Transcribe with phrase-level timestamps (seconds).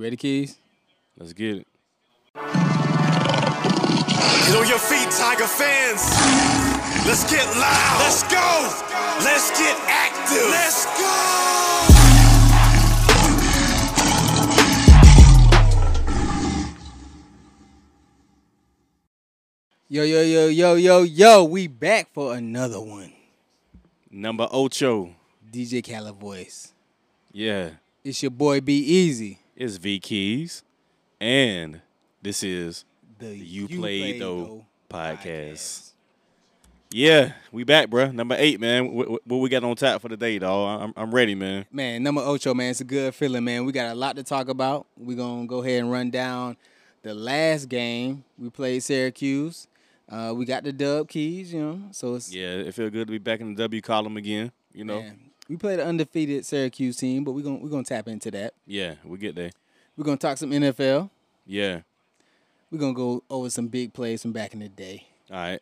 [0.00, 0.56] You ready, Keys?
[1.18, 1.66] Let's get it.
[2.34, 2.46] Get
[4.56, 6.00] on your feet, Tiger fans.
[7.06, 8.00] Let's get loud.
[8.00, 8.40] Let's go.
[9.22, 10.48] Let's get active.
[10.48, 11.12] Let's go.
[19.90, 21.44] Yo, yo, yo, yo, yo, yo.
[21.44, 23.12] We back for another one.
[24.10, 25.14] Number Ocho.
[25.52, 26.72] DJ Khaled voice.
[27.32, 27.72] Yeah.
[28.02, 29.40] It's your boy Be Easy.
[29.60, 30.64] It's V Keys.
[31.20, 31.82] And
[32.22, 32.86] this is
[33.18, 35.90] The You, You Played, Played Though podcast.
[36.90, 38.10] Yeah, we back, bruh.
[38.10, 38.90] Number eight, man.
[38.94, 40.80] What, what- we got on tap for the day, dog?
[40.80, 41.66] I'm, I'm ready, man.
[41.70, 43.66] Man, number ocho, man, it's a good feeling, man.
[43.66, 44.86] We got a lot to talk about.
[44.96, 46.56] We're gonna go ahead and run down
[47.02, 49.68] the last game we played Syracuse.
[50.08, 51.82] Uh, we got the dub keys, you know.
[51.90, 54.52] So it's Yeah, it feel good to be back in the W column again.
[54.72, 55.02] You know.
[55.02, 58.54] man, we played an undefeated Syracuse team, but we're gonna we're gonna tap into that.
[58.66, 59.50] Yeah, we get there.
[59.96, 61.10] We're gonna talk some NFL.
[61.44, 61.80] Yeah.
[62.70, 65.60] We're gonna go over some big plays from back in the day, All right.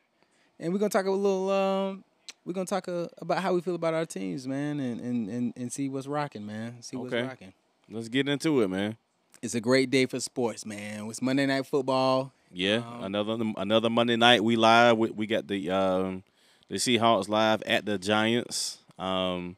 [0.60, 1.50] and we're gonna talk a little.
[1.50, 2.04] Um,
[2.44, 5.52] we're gonna talk uh, about how we feel about our teams, man, and and and,
[5.56, 6.82] and see what's rocking, man.
[6.82, 7.26] See what's Okay.
[7.26, 7.54] rocking.
[7.91, 8.98] Let's get into it, man.
[9.41, 11.06] It's a great day for sports, man.
[11.08, 12.30] It's Monday Night Football.
[12.52, 14.44] Yeah, Um, another another Monday night.
[14.44, 14.98] We live.
[14.98, 16.24] We, we got the um,
[16.68, 18.78] the Seahawks live at the Giants.
[18.98, 19.56] Um,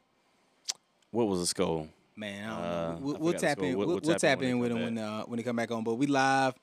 [1.11, 1.87] what was the score?
[2.15, 2.97] Man, I don't Uh, know.
[3.01, 3.63] We'll, we'll tap in.
[3.63, 5.55] We'll- We'll, we'll we'll tap tap in in with them when uh, when they come
[5.55, 5.83] back on.
[5.83, 6.53] But we live,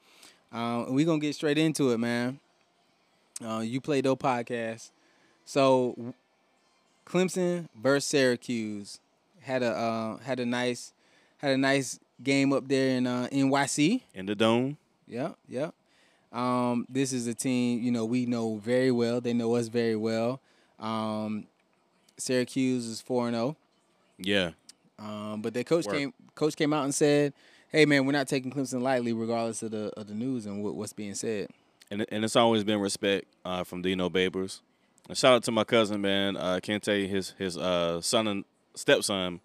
[0.52, 2.38] um, and we gonna get straight into it, man.
[3.44, 4.90] Uh, you play Dope podcast.
[5.44, 6.14] So,
[7.06, 9.00] Clemson versus Syracuse
[9.40, 10.92] had a uh, had a nice
[11.38, 14.02] had a nice game up there in uh, NYC.
[14.14, 14.76] In the dome.
[15.06, 15.74] Yep, yep.
[16.32, 19.20] Um, this is a team, you know, we know very well.
[19.22, 20.40] They know us very well.
[20.78, 21.46] Um,
[22.18, 23.56] Syracuse is 4 and 0.
[24.18, 24.50] Yeah,
[24.98, 25.96] Um, but their coach Work.
[25.96, 27.32] came coach came out and said,
[27.70, 30.74] "Hey man, we're not taking Clemson lightly, regardless of the of the news and what,
[30.74, 31.48] what's being said."
[31.90, 34.60] and and it's always been respect uh, from Dino Babers.
[35.08, 36.36] And shout out to my cousin, man.
[36.36, 39.40] Uh, Kente, his his uh, son and stepson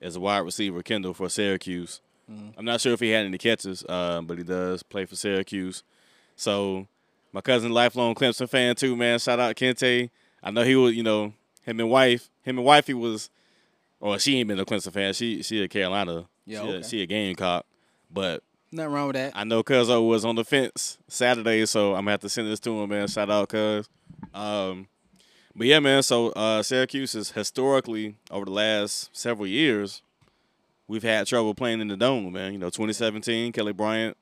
[0.00, 2.00] is a wide receiver, Kendall for Syracuse.
[2.56, 5.82] I'm not sure if he had any catches, uh, but he does play for Syracuse.
[6.34, 6.86] So
[7.30, 9.18] my cousin, lifelong Clemson fan too, man.
[9.18, 10.08] Shout out Kente.
[10.42, 13.28] I know he was, you know, him and wife, him and wifey was,
[14.02, 15.14] or she ain't been a Clemson fan.
[15.14, 16.26] She she a Carolina.
[16.44, 17.64] Yeah, she, a, she a Gamecock.
[18.10, 18.42] But
[18.72, 19.32] Nothing wrong with that.
[19.34, 22.60] I know Cuzzo was on the fence Saturday, so I'm gonna have to send this
[22.60, 23.06] to him, man.
[23.06, 23.88] Shout out Cuz.
[24.34, 24.88] Um,
[25.54, 26.02] but yeah, man.
[26.02, 30.02] So uh, Syracuse is historically over the last several years,
[30.88, 32.52] we've had trouble playing in the dome, man.
[32.52, 34.16] You know, 2017, Kelly Bryant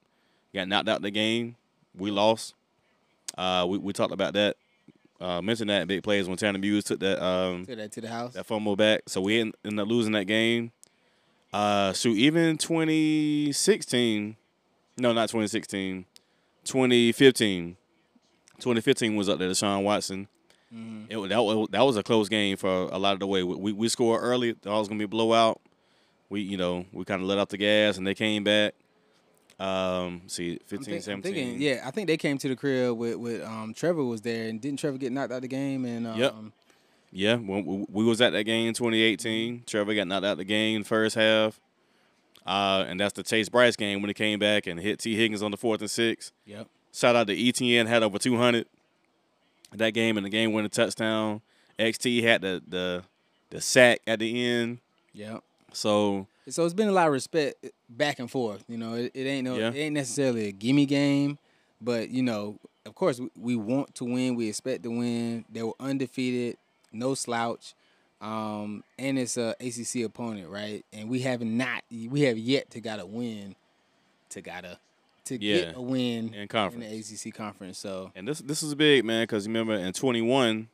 [0.55, 1.57] got knocked out the game.
[1.97, 2.55] We lost.
[3.39, 4.57] Uh, we we talked about that.
[5.21, 8.09] Uh, mentioned that big plays when Tanner Muse took that um, to that to the
[8.09, 8.33] house.
[8.33, 9.03] that fumble back.
[9.07, 10.73] So we ended up losing that game.
[11.53, 14.37] Uh, shoot, even 2016,
[14.99, 16.07] no, not 2016,
[16.65, 17.77] 2015.
[18.59, 20.29] 2015 was up there, Deshaun Watson.
[20.73, 23.43] It, that, was, that was a close game for a lot of the way.
[23.43, 24.51] We, we, we scored early.
[24.51, 25.61] It was going to be a blowout.
[26.29, 28.75] We, you know, we kind of let off the gas and they came back.
[29.61, 31.23] Um, see, 15, I'm, think- I'm 17.
[31.35, 34.49] thinking, yeah, I think they came to the crib with with um, Trevor was there,
[34.49, 35.85] and didn't Trevor get knocked out of the game?
[35.85, 36.35] And um, Yep.
[37.13, 39.65] Yeah, when we, we was at that game in 2018.
[39.67, 41.61] Trevor got knocked out of the game in the first half.
[42.47, 45.15] Uh, and that's the Chase Brice game when he came back and hit T.
[45.17, 46.33] Higgins on the fourth and six.
[46.47, 48.67] yep, Shout out to ETN, had over 200
[49.75, 51.43] that game and the game winning touchdown.
[51.79, 53.03] XT had the, the
[53.51, 54.79] the sack at the end.
[55.13, 55.43] yep.
[55.73, 58.65] So So it's been a lot of respect back and forth.
[58.69, 59.69] You know, it, it ain't no, Yeah.
[59.71, 61.39] it ain't necessarily a gimme game,
[61.81, 64.37] but you know, of course, we, we want to win.
[64.37, 65.45] We expect to win.
[65.53, 66.57] They were undefeated,
[66.93, 67.75] no slouch,
[68.21, 70.85] um, and it's a ACC opponent, right?
[70.93, 73.55] And we have not, we have yet to got a win,
[74.31, 74.79] to gotta
[75.27, 76.85] to Yeah, get a win in conference.
[76.85, 76.91] in
[77.21, 77.79] the ACC conference.
[77.79, 80.69] So And this this is big, man, because remember in 21,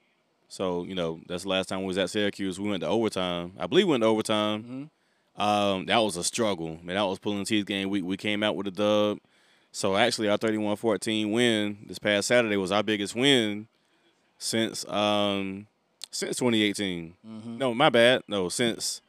[0.48, 2.60] so you know that's the last time we was at Syracuse.
[2.60, 3.52] We went to overtime.
[3.58, 4.90] I believe we went to overtime.
[5.36, 6.96] Um, that was a struggle, man.
[6.96, 7.90] That was pulling teeth game.
[7.90, 9.18] We we came out with a dub.
[9.72, 13.68] So actually, our 31-14 win this past Saturday was our biggest win
[14.38, 15.66] since um
[16.10, 17.14] since 2018.
[17.58, 18.22] No, my bad.
[18.26, 19.02] No, since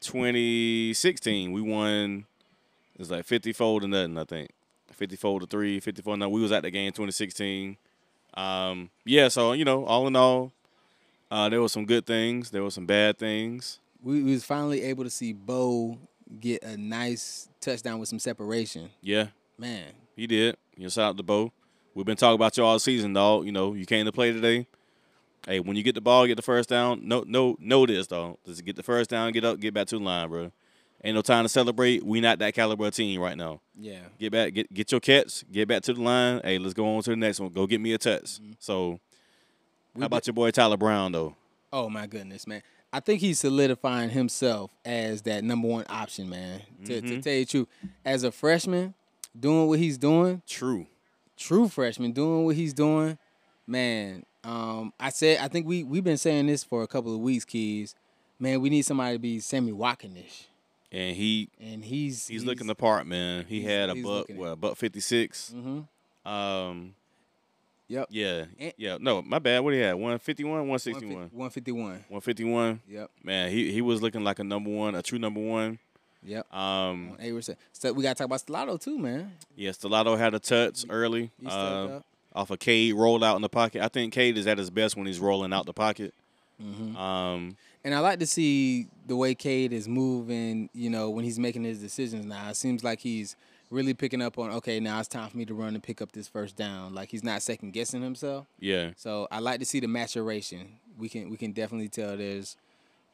[0.00, 2.26] 2016 we won.
[2.94, 4.50] It was like 54 to nothing, I think.
[4.92, 7.76] 54 to 3, 54 no, we was at the game 2016.
[8.34, 10.52] Um, yeah, so you know, all in all,
[11.30, 13.80] uh, there were some good things, there were some bad things.
[14.04, 15.98] We, we was finally able to see Bo
[16.40, 18.90] get a nice touchdown with some separation.
[19.00, 19.28] Yeah,
[19.58, 19.86] Man,
[20.16, 20.56] he did.
[20.76, 21.52] You know, shout out to Bo.
[21.94, 23.46] We've been talking about you all season, dog.
[23.46, 24.66] You know, you came to play today.
[25.46, 27.06] Hey, when you get the ball, get the first down.
[27.06, 28.38] No, no, know this though.
[28.46, 30.50] Just get the first down, get up, get back to the line, bro.
[31.04, 32.02] Ain't no time to celebrate.
[32.02, 33.60] We not that caliber of team right now.
[33.78, 34.00] Yeah.
[34.18, 36.40] Get back, get get your catch, get back to the line.
[36.42, 37.50] Hey, let's go on to the next one.
[37.50, 38.40] Go get me a touch.
[38.40, 38.52] Mm-hmm.
[38.58, 38.98] So,
[39.94, 41.36] We how about your boy Tyler Brown though?
[41.72, 42.62] Oh my goodness, man.
[42.94, 46.60] I think he's solidifying himself as that number one option, man.
[46.84, 47.08] To, Mm-hmm.
[47.08, 47.68] to tell you the truth,
[48.04, 48.94] as a freshman,
[49.38, 50.86] doing what he's doing, True.
[51.36, 53.18] true freshman, doing what he's doing,
[53.66, 54.24] man.
[54.44, 57.44] Um, I said, I think we we've been saying this for a couple of weeks,
[57.44, 57.94] kids.
[58.38, 60.46] Man, we need somebody to be Sammy Watkinish,
[60.92, 63.46] And he and he's he's, looking the part, man.
[63.48, 65.52] He he's- had a buck, what, a buck fifty six.
[65.56, 66.28] Mm-hmm.
[66.30, 66.94] Um,
[67.88, 68.06] Yep.
[68.10, 68.96] yeah, And- yeah.
[69.00, 69.60] No, my bad.
[69.60, 69.94] What did he had?
[69.94, 72.04] One fifty one, one sixty one, One fifty one.
[72.08, 72.80] one fifty one.
[72.88, 73.10] Yep.
[73.22, 75.78] Man, he he was looking like a number one, a true number one.
[76.22, 76.54] Yep.
[76.54, 77.58] Um, eight percent.
[77.72, 79.32] So we gotta talk about Stellato too, man.
[79.56, 81.30] yeah, Stellato had a touch early.
[81.40, 82.00] He Uh,
[82.34, 83.82] off of Cade, rolled out in the pocket.
[83.82, 86.14] I think Cade is at his best when he's rolling out the pocket.
[86.62, 86.96] Mm-hmm.
[86.96, 91.38] Um, And I like to see the way Cade is moving, you know, when he's
[91.38, 92.48] making his decisions now.
[92.48, 93.36] It seems like he's
[93.70, 96.12] really picking up on, okay, now it's time for me to run and pick up
[96.12, 96.94] this first down.
[96.94, 98.46] Like he's not second guessing himself.
[98.58, 100.78] yeah, So I like to see the maturation.
[100.98, 102.56] We can we can definitely tell there's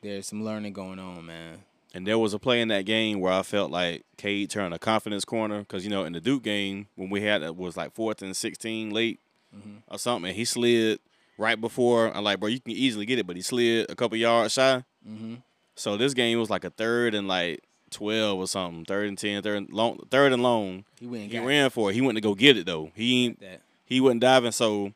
[0.03, 1.59] there's some learning going on, man.
[1.95, 4.79] and there was a play in that game where I felt like Cade turned a
[4.79, 7.93] confidence corner because you know in the Duke game when we had it was like
[7.95, 9.19] fourth and sixteen late
[9.57, 9.79] Mm-hmm.
[9.89, 11.01] or something, he slid
[11.41, 12.15] right before.
[12.17, 14.85] I'm like, bro, you can easily get it, but he slid a couple yards shy.
[15.09, 15.35] Mm-hmm.
[15.75, 19.43] So this game was like a third and like twelve or something, third and ten,
[19.43, 20.85] third and long, third and long.
[21.01, 21.95] He went and He ran for it.
[21.95, 22.91] He went to go get it though.
[22.95, 23.37] He
[23.87, 24.93] he wasn't diving, so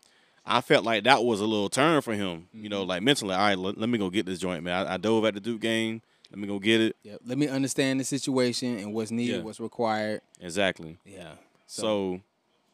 [0.46, 2.48] I felt like that was a little turn for him.
[2.52, 2.68] You Mm-hmm.
[2.68, 4.86] know, like mentally, all right, let, let me go get this joint, man.
[4.86, 6.02] I, I dove at the Duke game.
[6.30, 6.96] Let me go get it.
[7.04, 7.20] Yep.
[7.26, 9.42] Let me understand the situation and what's needed, Yeah.
[9.42, 10.20] what's required.
[10.40, 10.98] Exactly.
[11.06, 11.32] Yeah.
[11.68, 12.20] So,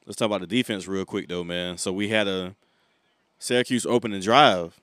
[0.06, 1.76] let's talk about the defense real quick, though, man.
[1.78, 2.54] So we had a
[3.40, 4.78] Syracuse opening drive.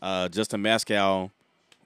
[0.00, 1.30] Uh, Justin Mascoll,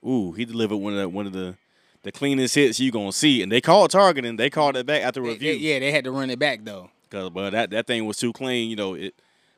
[0.06, 1.56] ooh, he delivered one of the one of the
[2.02, 4.36] the cleanest hits you gonna see, and they called targeting.
[4.36, 5.52] They called it back after They- review.
[5.52, 6.90] they- yeah, they had to run it back though.
[7.10, 8.68] Cause but that that thing was too clean.
[8.68, 9.14] You know, it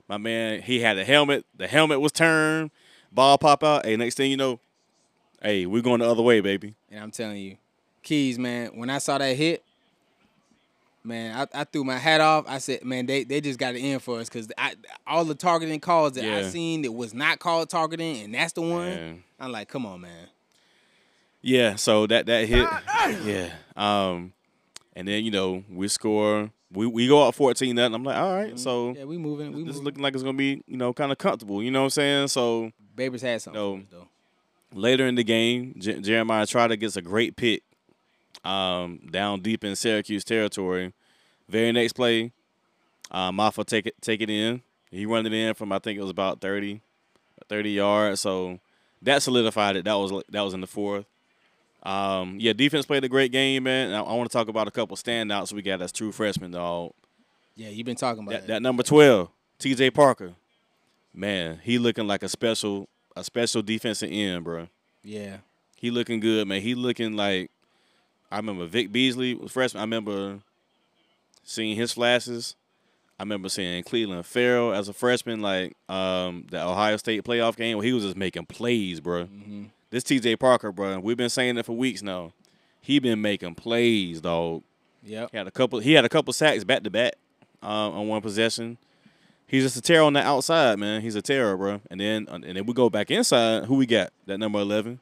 [0.08, 1.46] my man, he had a helmet.
[1.56, 2.70] The helmet was turned,
[3.10, 3.86] ball pop out.
[3.86, 4.60] Hey, next thing you know,
[5.42, 6.74] hey, we're going the other way, baby.
[6.90, 7.56] And I'm telling you,
[8.02, 9.64] Keys, man, when I saw that hit,
[11.04, 12.44] man, I, I threw my hat off.
[12.48, 14.48] I said, man, they, they just got it in for us because
[15.06, 18.62] all the targeting calls that I seen that was not called targeting, and that's the
[18.62, 18.86] one.
[18.88, 19.24] Man.
[19.38, 20.28] I'm like, come on, man.
[21.42, 22.66] Yeah, so that that hit,
[23.26, 23.50] yeah.
[23.76, 24.32] Um,
[24.96, 27.94] and then you know we score, we we go out fourteen nothing.
[27.94, 28.98] I'm like, all right, so Mm-hmm.
[28.98, 29.52] Yeah, we moving.
[29.52, 29.84] We this is moving.
[29.84, 31.62] looking like it's gonna be you know kind of comfortable.
[31.62, 32.28] You know what I'm saying?
[32.28, 33.74] So Babers had something No.
[33.76, 34.08] for us, though.
[34.80, 37.62] later in the game, J- Jeremiah Trotter gets a great pick
[38.44, 40.92] um, down deep in Syracuse territory.
[41.48, 42.32] Very next play,
[43.10, 44.62] uh, Mafah take it take it in.
[44.90, 46.80] He run it in from I think it was about 30,
[47.48, 48.20] 30 yards.
[48.20, 48.60] So
[49.02, 49.84] that solidified it.
[49.84, 51.04] That was that was in the fourth.
[51.82, 53.92] Um, yeah, defense played a great game, man.
[53.92, 56.92] I, I want to talk about a couple standouts we got as true freshmen, dog.
[57.56, 58.46] Yeah, you've been talking about That, it.
[58.46, 59.90] that number twelve, T.J.
[59.90, 60.32] Parker,
[61.12, 64.68] man, he looking like a special a special defensive end, bro.
[65.02, 65.38] yeah.
[65.76, 66.62] He looking good, man.
[66.62, 67.50] He looking like
[68.30, 69.80] I remember Vic Beasley was freshman.
[69.80, 70.40] I remember
[71.44, 72.56] seeing his flashes.
[73.18, 77.76] I remember seeing Clelin Ferrell as a freshman, like um, the Ohio State playoff game
[77.76, 79.24] where he was just making plays, bro.
[79.24, 79.64] Mm-hmm.
[79.90, 82.32] This TJ Parker, bro, we've been saying it for weeks now.
[82.80, 84.64] He been making plays, dog.
[85.04, 85.30] Yep.
[85.30, 85.78] He had a couple.
[85.78, 87.14] He had a couple sacks back to back
[87.62, 88.78] um, on one possession.
[89.46, 91.00] He's just a terror on the outside, man.
[91.00, 91.80] He's a terror, bro.
[91.90, 93.66] And then and then we go back inside.
[93.66, 94.12] Who we got?
[94.26, 94.98] That number eleven,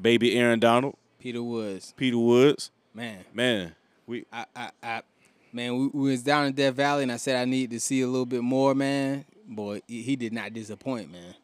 [0.00, 2.70] baby Aaron Donald, Peter Woods, Peter Woods.
[2.94, 3.24] man.
[3.34, 3.74] Man,
[4.06, 5.02] we I, I, I,
[5.52, 8.00] man, we, we was down in Death Valley, and I said I need to see
[8.02, 9.24] a little bit more, man.
[9.44, 11.34] Boy, he, did not disappoint, man.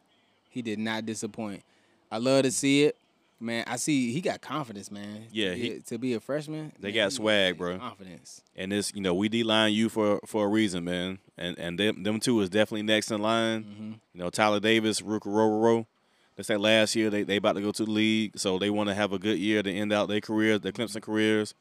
[0.49, 1.63] He did not disappoint.
[2.09, 2.95] I love to see it,
[3.41, 3.65] man.
[3.67, 5.25] I see he got confidence, man.
[5.33, 7.77] Yeah, to be, he- a, to be a freshman, They man, got swag, bro.
[7.77, 8.41] Confidence.
[8.55, 11.19] and this, you know, we D line you for for a reason, man.
[11.37, 13.63] And and them them two is definitely next in line.
[13.63, 13.91] Mm-hmm.
[14.13, 15.87] You know, Tyler Davis, Ruke Orhorhoro.
[16.35, 18.89] They said last year they they about to go to the league, so they want
[18.89, 21.53] to have a good year to end out their careers, their Clemson careers.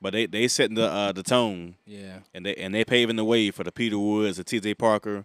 [0.00, 3.24] But they they setting the uh, the tone, Yeah, and they and they paving the
[3.24, 4.74] way for the Peter Woods, the T.J.
[4.74, 5.24] Parker,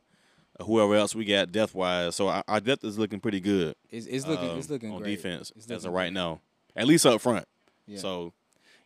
[0.59, 2.15] or whoever else we got depth wise.
[2.15, 3.75] So our, our depth is looking pretty good.
[3.89, 5.17] it's, it's looking it's um, looking on great.
[5.17, 6.39] defense It's as of right now,
[6.75, 7.45] at least up front.
[7.87, 7.97] Yeah.
[7.99, 8.31] So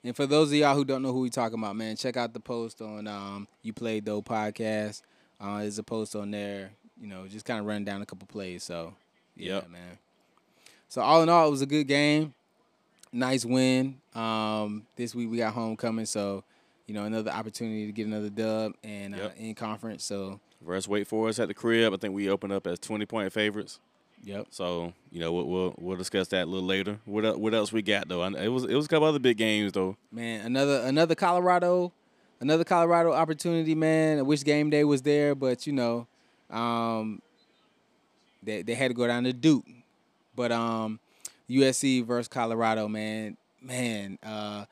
[0.03, 2.33] And for those of y'all who don't know who we talking about, man, check out
[2.33, 5.01] the post on um, You Played Though podcast.
[5.39, 8.25] Uh, there's a post on there, you know, just kind of running down a couple
[8.27, 8.63] plays.
[8.63, 8.95] So,
[9.35, 9.69] yeah, Yep.
[9.69, 9.97] man.
[10.89, 12.33] So all in all, it was a good game.
[13.11, 13.99] Nice win.
[14.15, 16.43] Um, this week we got homecoming, so
[16.87, 20.03] you know another opportunity to get another dub and uh, in conference.
[20.03, 23.05] So rest wait for us at the crib, I think we opened up as twenty
[23.05, 23.79] point favorites.
[24.23, 24.47] Yep.
[24.51, 26.99] So you know we'll we'll, we'll discuss that a little later.
[27.05, 28.23] What what else we got though?
[28.23, 29.95] It was it was a couple other big games though.
[30.11, 31.91] Man, another another Colorado,
[32.39, 34.19] another Colorado opportunity, man.
[34.19, 36.07] I wish game day was there, but you know,
[36.49, 37.21] um,
[38.45, 39.65] they they had to go down to Duke.
[40.35, 41.00] But um,
[41.50, 44.65] USC versus Colorado, man, man, uh,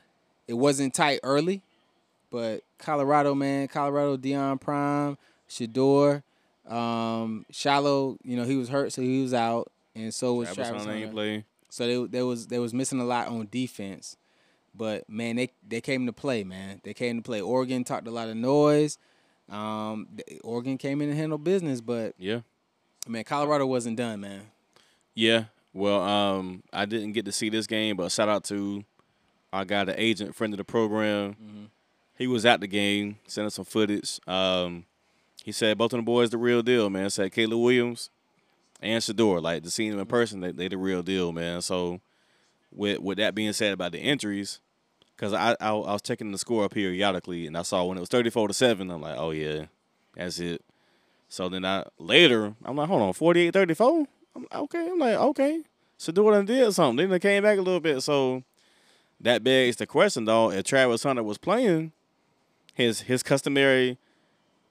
[0.48, 1.62] it wasn't tight early,
[2.32, 5.18] but Colorado, man, Colorado, Deion Prime,
[5.50, 6.24] Shedeur,
[6.68, 10.70] um, Shilo, you know, he was hurt, so he was out, and so was Travis
[10.70, 11.14] Travis Hunter ain't Hunter.
[11.14, 11.46] play.
[11.70, 14.18] So they, they was they was missing a lot on defense,
[14.76, 16.82] but man, they they came to play, man.
[16.84, 17.40] They came to play.
[17.40, 18.98] Oregon talked a lot of noise.
[19.50, 20.08] Um,
[20.44, 22.42] Oregon came in and handled business, but Yeah.
[23.08, 24.42] Man, Colorado wasn't done, man.
[25.16, 25.46] Yeah.
[25.74, 28.84] Well, um, I didn't get to see this game, but shout out to
[29.54, 31.32] our guy, the agent, friend of the program.
[31.34, 31.64] Mm-hmm.
[32.18, 34.20] He was at the game, sent us some footage.
[34.28, 34.86] Um,
[35.44, 37.10] he said both of the boys the real deal, man.
[37.10, 38.10] Said Caleb Williams
[38.82, 41.62] and Shedeur, like to see them in person, they, they the real deal, man.
[41.62, 42.00] So
[42.72, 44.60] with with that being said about the injuries,
[45.16, 48.10] because I, I I was checking the score periodically and I saw when it was
[48.10, 49.66] thirty four to seven, I'm like, oh yeah,
[50.16, 50.64] that's it.
[51.32, 54.06] So then I later I'm like, hold on, 48-34?
[54.36, 54.90] I'm like, okay.
[54.92, 55.62] I'm like, okay.
[55.98, 56.98] Shedeur done did something.
[56.98, 58.02] Then they came back a little bit.
[58.02, 58.44] So
[59.22, 61.94] that begs the question though, if Travis Hunter was playing
[62.74, 63.98] his his customary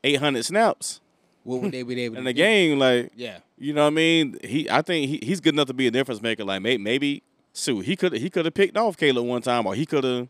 [0.05, 1.01] eight hundred snaps
[1.45, 2.37] What would they be able to in the do?
[2.43, 4.39] game, like Yeah, you know what I mean?
[4.45, 6.45] He I think he, he's good enough to be a difference maker.
[6.45, 7.23] Like maybe maybe
[7.55, 10.29] Sue, he could he could have picked off Caleb one time or he could have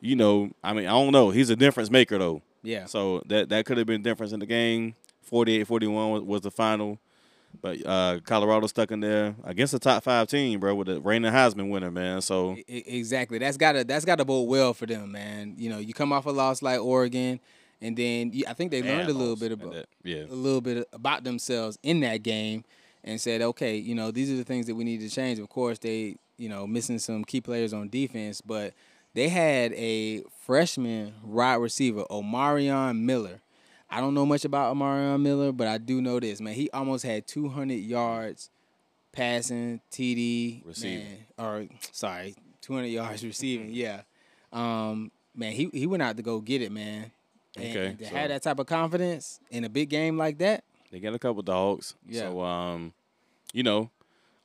[0.00, 1.30] you know, I mean, I don't know.
[1.30, 2.40] He's a difference maker though.
[2.62, 2.86] yeah.
[2.86, 4.94] So that that could have been difference in the game.
[5.30, 6.98] 48-41 was, was the final.
[7.60, 11.32] But uh, Colorado stuck in there against the top five team, bro, with the reigning
[11.32, 12.22] Heisman winner, man.
[12.22, 13.38] So Exactly.
[13.38, 15.54] That's gotta that's gotta bode well for them, man.
[15.58, 17.40] You know, you come off a loss like Oregon,
[17.80, 19.86] and then you, I think they learned a little bit about that.
[20.02, 20.24] Yeah.
[20.30, 22.64] a little bit about themselves in that game,
[23.04, 25.38] and said, okay, you know, these are the things that we need to change.
[25.38, 28.72] Of course, they you know missing some key players on defense, but
[29.14, 33.40] they had a freshman wide receiver, Omarion Miller.
[33.92, 36.54] I don't know much about Omarion Miller, but I do know this, man.
[36.54, 38.48] He almost had 200 yards
[39.12, 41.04] passing, TD, Receiving.
[41.04, 43.70] man, or sorry, 200 yards receiving.
[43.72, 44.02] Yeah,
[44.52, 47.12] um, man, he he went out to go get it, man.
[47.56, 50.64] And Okay, to so- have that type of confidence in a big game like that,
[50.90, 51.94] They got a couple dogs.
[52.08, 52.22] Yeah.
[52.30, 52.94] So um,
[53.52, 53.90] you know,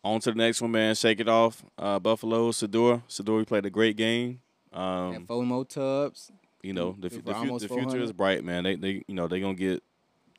[0.03, 0.93] on to the next one, man.
[0.95, 1.63] Shake it off.
[1.77, 3.01] Uh, Buffalo, Shedeur.
[3.07, 4.41] Shedeur played a great game.
[4.73, 6.31] Um, and FOMO Tubbs.
[6.63, 8.63] You know, the, the, fu- the future is bright, man.
[8.63, 9.83] They they you know they gonna get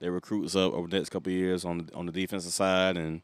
[0.00, 2.96] their recruits up over the next couple of years on the on the defensive side,
[2.96, 3.22] and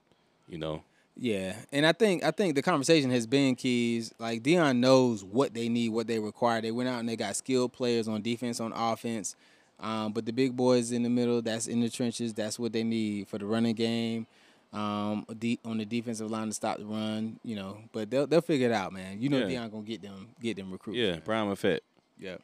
[0.49, 0.83] you know,
[1.17, 4.13] Yeah, and I think I think the conversation has been keys.
[4.19, 6.61] Like Deion knows what they need, what they require.
[6.61, 9.35] They went out and they got skilled players on defense, on offense.
[9.81, 12.33] Um, but the big boys in the middle, that's in the trenches.
[12.33, 14.27] That's what they need for the running game.
[14.73, 15.25] Um,
[15.65, 17.79] on the defensive line to stop the run, you know.
[17.93, 19.21] But they'll they'll figure it out, man.
[19.21, 19.61] You know, Yeah.
[19.61, 20.99] Deion gonna get them get them recruits.
[20.99, 21.21] yeah, man.
[21.21, 21.83] prime effect.
[22.19, 22.37] Yeah.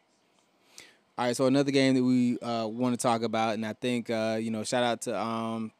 [1.20, 4.08] All right, so another game that we uh, want to talk about, and I think
[4.08, 5.70] uh, you know, shout out to um,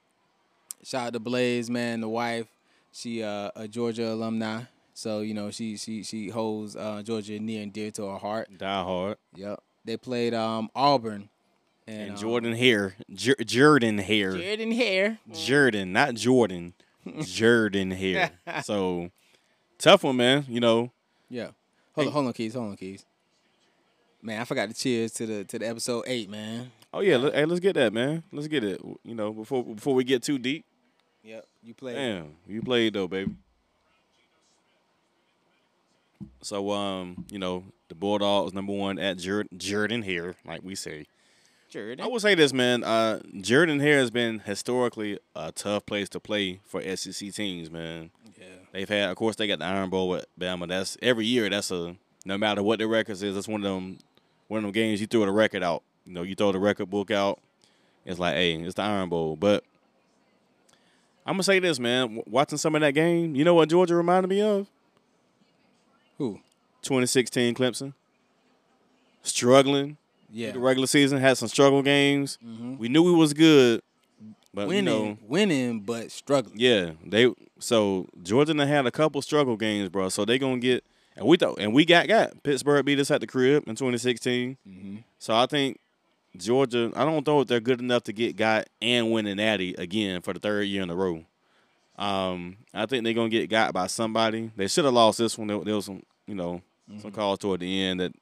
[0.83, 2.47] shout out to Blaze, man, the wife.
[2.93, 7.63] She uh, a Georgia alumni, so you know she she she holds uh, Georgia near
[7.63, 8.51] and dear to her heart.
[8.59, 9.17] Die hard.
[9.35, 9.63] Yep.
[9.87, 11.31] They played um, Auburn,
[11.87, 15.19] and, And um, Jordan Hare, Jer- Jordan Hare, Jordan Hare.
[15.33, 16.75] Jordan, not Jordan,
[17.23, 18.33] Jordan Hare.
[18.63, 19.11] So
[19.79, 20.45] tough one, man.
[20.51, 20.93] You know,
[21.31, 21.53] Yeah.
[21.95, 22.07] Hold Hey.
[22.09, 23.07] on, hold on, keys, hold on, keys.
[24.23, 26.71] Man, I forgot to cheers to the to the episode eight, man.
[26.93, 28.23] oh yeah, let, hey, let's get that, man.
[28.33, 28.81] Let's get it.
[29.05, 30.65] You know, before before we get too deep.
[31.23, 31.47] Yep.
[31.63, 31.97] You played.
[31.97, 33.33] Damn, you played though, baby.
[36.43, 41.07] So um, you know, the Bulldogs number one at Jer- Jordan Hare, like we say.
[41.71, 42.01] Jordan.
[42.01, 42.83] I will say this, man.
[42.83, 48.11] Uh, Jordan Hare has been historically a tough place to play for SEC teams, man.
[48.37, 48.47] yeah.
[48.73, 50.67] They've had, of course, they got the Iron Bowl with Bama.
[50.67, 51.49] That's every year.
[51.49, 53.35] That's a no matter what the records is.
[53.37, 53.99] That's one of them,
[54.51, 55.85] one of them games you throw the record out.
[56.05, 57.39] You know, you throw the record book out.
[58.05, 59.37] It's like, hey, it's the Iron Bowl.
[59.37, 59.63] But
[61.25, 62.21] I'm gonna say this, man.
[62.27, 64.67] Watching some of that game, you know what Georgia reminded me of?
[66.19, 66.41] Who?
[66.83, 67.93] 2016 Clemson.
[69.23, 69.99] Struggling
[70.33, 70.51] Yeah.
[70.51, 72.37] the regular season, had some struggle games.
[72.45, 72.77] Mhm.
[72.79, 73.83] We knew we was good,
[74.53, 76.59] but winning, you know, winning, but struggling.
[76.59, 80.09] yeah, they so Georgia had a couple struggle games, bro.
[80.09, 80.83] So they gonna get
[81.21, 84.57] and we thought and we got got Pittsburgh beat us at the crib in 2016.
[84.67, 84.97] Mm-hmm.
[85.19, 85.79] So I think
[86.35, 89.75] Georgia, I don't know if they're good enough to get got and win an Natty
[89.75, 91.25] again for the third year in a row.
[91.99, 94.51] Um, I think they're gonna get got by somebody.
[94.57, 95.49] They should have lost this one.
[95.49, 96.63] There, there was some, you know,
[96.99, 98.15] some calls toward the end that,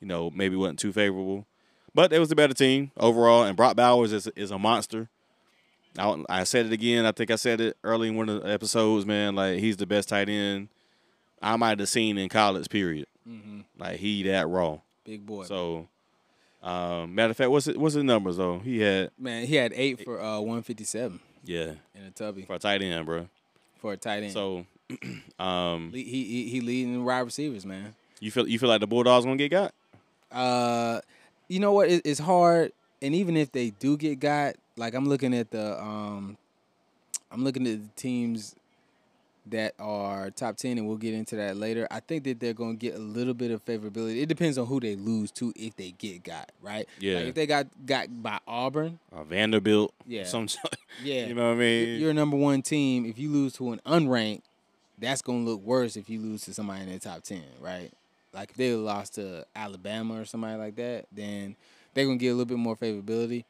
[0.00, 1.46] you know, maybe wasn't too favorable.
[1.94, 5.08] But they was a better team overall, and Brock Bowers is is a monster.
[5.96, 7.06] I, I said it again.
[7.06, 9.36] I think I said it early in one of the episodes, man.
[9.36, 10.68] Like he's the best tight end
[11.40, 12.68] I might have seen in college.
[12.68, 13.06] Period.
[13.78, 14.78] Like he that raw.
[15.04, 15.44] Big boy.
[15.44, 15.88] So,
[16.62, 17.78] um, matter of fact, what's it?
[17.78, 18.58] What's the numbers though?
[18.58, 22.58] He had man, he had eight for uh, 157 yeah in a tubby for a
[22.58, 23.26] tight end, bro.
[23.78, 24.32] for a tight end.
[24.32, 24.66] So,
[25.38, 27.94] um, he he he, he leading wide receivers, man.
[28.20, 29.74] you feel you feel like the Bulldogs gonna get got?
[30.30, 31.00] Uh,
[31.48, 31.88] you know what?
[31.88, 35.80] It, it's hard, and even if they do get got, like I'm looking at the
[35.80, 36.36] um,
[37.32, 38.54] I'm looking at the teams
[39.50, 41.86] that are top ten, and we'll get into that later.
[41.90, 44.22] I think that they're going to get a little bit of favorability.
[44.22, 46.88] It depends on who they lose to if they get got right.
[46.98, 47.16] Yeah.
[47.18, 49.92] Like if they got got by Auburn, Or Vanderbilt?
[50.06, 50.24] Yeah.
[50.24, 50.48] Some,
[51.04, 52.00] yeah, you know what I mean?
[52.00, 53.04] you're a number one team.
[53.04, 54.42] If you lose to an unranked,
[54.98, 57.90] that's gonna look worse if you lose to somebody in the top ten, right?
[58.32, 61.56] Like if they lost to Alabama or somebody like that, then
[61.94, 63.44] they're gonna get a little bit more favorability.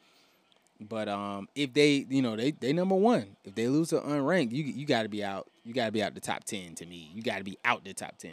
[0.81, 3.37] But um, if they, you know, they they number one.
[3.45, 5.47] If they lose to unranked, you you got to be out.
[5.65, 6.75] You got to be out the top ten.
[6.77, 8.33] To me, you got to be out the top ten.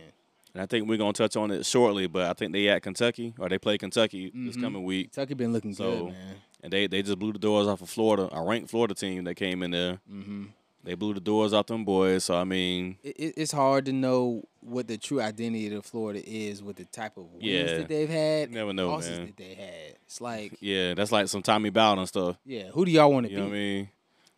[0.53, 3.33] and I think we're gonna touch on it shortly, but I think they at Kentucky
[3.37, 4.61] or they play Kentucky this Mhm.
[4.61, 6.35] coming week, Kentucky been looking So, good, man.
[6.63, 9.35] and they they just blew the doors off of Florida, a ranked Florida team that
[9.35, 9.99] came in there.
[10.07, 10.45] hmm
[10.83, 12.23] They blew the doors off them boys.
[12.23, 16.21] So I mean, It, it, it's hard to know what the true identity of Florida
[16.25, 17.77] is with the type of wins Yeah.
[17.79, 19.27] that they've had, You never know, losses man.
[19.27, 19.95] that they had.
[20.05, 22.37] It's like, yeah, that's like some Tommy Bowden stuff.
[22.45, 23.41] yeah, who do y'all want to You be?
[23.43, 23.89] know what I mean?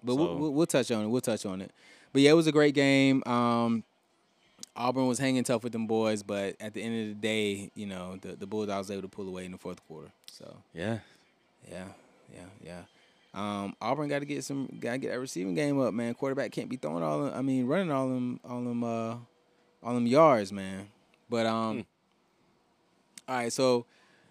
[0.03, 1.07] But So- we'll, we'll, we'll touch on it.
[1.07, 1.71] We'll touch on it.
[2.13, 3.23] But yeah, it was a great game.
[3.25, 3.83] Um,
[4.75, 7.85] Auburn was hanging tough with them boys, but at the end of the day, you
[7.85, 10.09] know, the, the Bulldogs able to pull away in the fourth quarter.
[10.31, 10.99] So Yeah.
[11.69, 11.87] yeah,
[12.33, 12.81] yeah, yeah.
[13.33, 16.13] Um, Auburn got to get some, got to get that receiving game up, man.
[16.13, 19.15] Quarterback can't be throwing all, them, I mean, running all them, all them, uh,
[19.83, 20.87] all them yards, man.
[21.29, 21.85] But um,
[23.27, 23.85] all right, so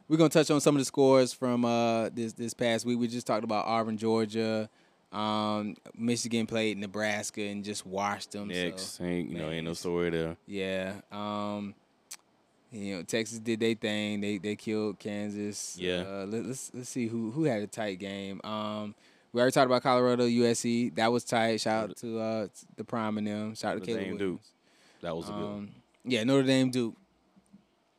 [0.08, 2.98] we're gonna touch on some of the scores from uh this this past week.
[2.98, 4.68] We just talked about Auburn, Georgia.
[5.12, 8.50] Um, Michigan played Nebraska and just washed them.
[8.76, 10.36] so- ain't you know, ain't no story there.
[10.46, 11.00] yeah.
[11.10, 11.74] Um,
[12.70, 14.20] you know, Texas did their thing.
[14.20, 15.76] They they killed Kansas.
[15.78, 16.04] Yeah.
[16.06, 18.40] Uh, let, us let's see who who had a tight game.
[18.44, 18.94] Um,
[19.32, 20.94] we already talked about Colorado, USC.
[20.96, 21.60] That was tight.
[21.60, 23.54] Shout out to uh the Prime and them.
[23.54, 24.52] Shout out to Notre Caleb Dame Williams.
[25.00, 25.40] That was a good.
[25.42, 25.52] one.
[25.52, 25.70] Um,
[26.04, 26.94] yeah, Notre Dame Duke.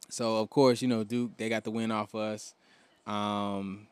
[0.10, 2.54] So of course, you know Duke they got the win off us,
[3.08, 3.88] um,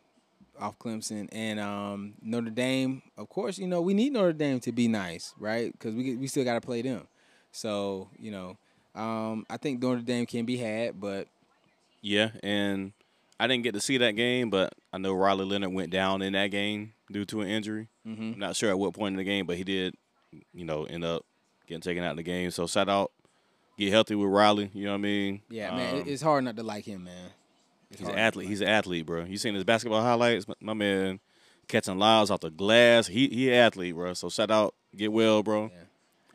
[0.59, 3.01] off Clemson, and um, Notre Dame.
[3.17, 5.71] Of course, you know we need Notre Dame to be nice, right?
[5.71, 7.07] Because we we still got to play them.
[7.51, 8.57] So you know,
[8.95, 11.27] um, I think Notre Dame can be had, but
[12.01, 12.93] Yeah, and
[13.39, 16.33] I didn't get to see that game, but I know Riley Leonard went down in
[16.33, 17.87] that game due to an injury.
[18.05, 18.33] mhm.
[18.33, 19.95] I'm not sure at what point in the game, but he did,
[20.53, 21.23] you know, end up
[21.67, 22.49] getting taken out of the game.
[22.51, 23.11] So shout out,
[23.77, 24.69] get healthy with Riley.
[24.73, 25.41] You know what I mean?
[25.49, 27.29] yeah, man, Um, it's hard not to like him, man.
[27.99, 28.47] It's he's an hard not to athlete.
[28.49, 29.23] He's an athlete, bro.
[29.25, 30.47] You seen his basketball highlights?
[30.47, 31.19] My, my man
[31.67, 33.07] catching lives off the glass.
[33.07, 34.13] He he an athlete, bro.
[34.13, 35.63] So shout out, get well, bro.
[35.73, 35.79] Yeah.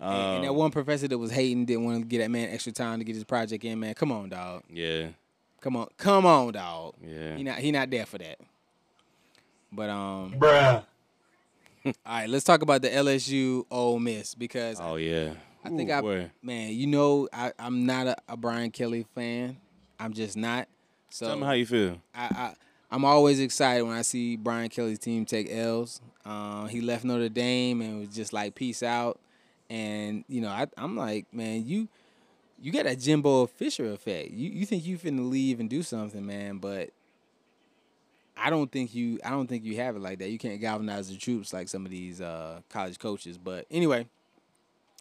[0.05, 2.49] And, and that Um, one professor that was hating didn't want to get that man
[2.51, 3.95] extra time to get his project in, man.
[3.95, 4.65] Come on, dog.
[4.69, 5.09] yeah,
[5.61, 6.95] Come on, come on, dog.
[7.01, 7.37] yeah.
[7.37, 8.39] He not he not there for that.
[9.71, 10.85] But um, Bruh.
[11.87, 15.35] all right, let's talk about the LSU Ole Miss because Oh yeah.
[15.65, 16.31] I think Ooh, I boy.
[16.43, 19.57] man, you know, I I'm not a, a Brian Kelly fan.
[20.01, 20.67] I'm just not.
[21.13, 22.01] So Tell me how you feel.
[22.15, 22.55] I, I
[22.91, 26.01] I'm always excited when I see Brian Kelly's team take L's.
[26.25, 29.21] Uh, he left Notre Dame and was just like peace out.
[29.69, 31.89] And you know, I, I'm like, man, you
[32.59, 34.31] you got that Jimbo Fisher effect.
[34.31, 36.91] You you think you finna leave and do something, man, but
[38.35, 40.31] I don't think you I don't think you have it like that.
[40.31, 43.37] You can't galvanize the troops like some of these uh, college coaches.
[43.37, 44.07] But anyway,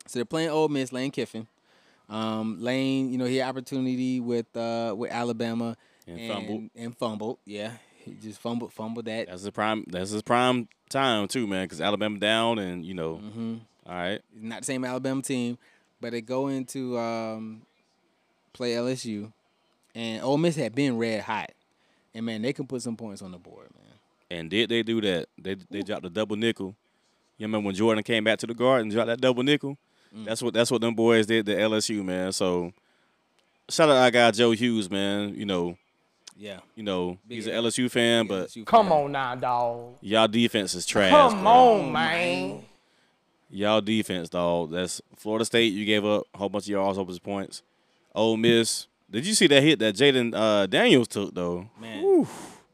[0.07, 1.47] so they're playing Ole Miss, Lane Kiffin.
[2.09, 6.69] Um, Lane, you know, he had opportunity with uh, with Alabama And fumbled.
[6.75, 7.37] and fumbled.
[7.45, 9.27] Yeah, he just fumbled fumbled that.
[9.27, 9.85] That's his prime.
[9.87, 11.65] That's his prime time too, man.
[11.65, 15.57] Because Alabama down, and you know, hmm all right, Not the same Alabama team,
[15.99, 17.63] but they go into um,
[18.53, 19.31] play LSU,
[19.95, 21.51] and Ole Miss had been red hot,
[22.13, 24.39] and man, they can put some points on the board, man.
[24.39, 25.27] and did they do that?
[25.37, 26.75] They they dropped a double nickel.
[27.37, 29.77] You remember when Jordan came back to the guard and dropped that double nickel?
[30.15, 30.25] Mm.
[30.25, 32.31] That's what that's what them boys did to LSU, man.
[32.33, 32.71] So
[33.67, 35.33] shout out our guy Joe Hughes, man.
[35.33, 35.75] You know,
[36.37, 38.97] Yeah, you know, Big he's an LSU fan, but LSU Come fan.
[38.97, 39.95] on now, dog.
[40.01, 41.11] y'all defense is trash.
[41.11, 41.51] Come bro.
[41.51, 42.65] on, man.
[43.49, 44.71] Y'all defense, dog.
[44.71, 45.73] That's Florida State.
[45.73, 47.63] You gave up a whole bunch of yards, whole bunch of points.
[48.15, 48.87] Ole Miss.
[49.09, 51.69] Did you see that hit that Jayden uh, Daniels took though?
[51.79, 52.25] man.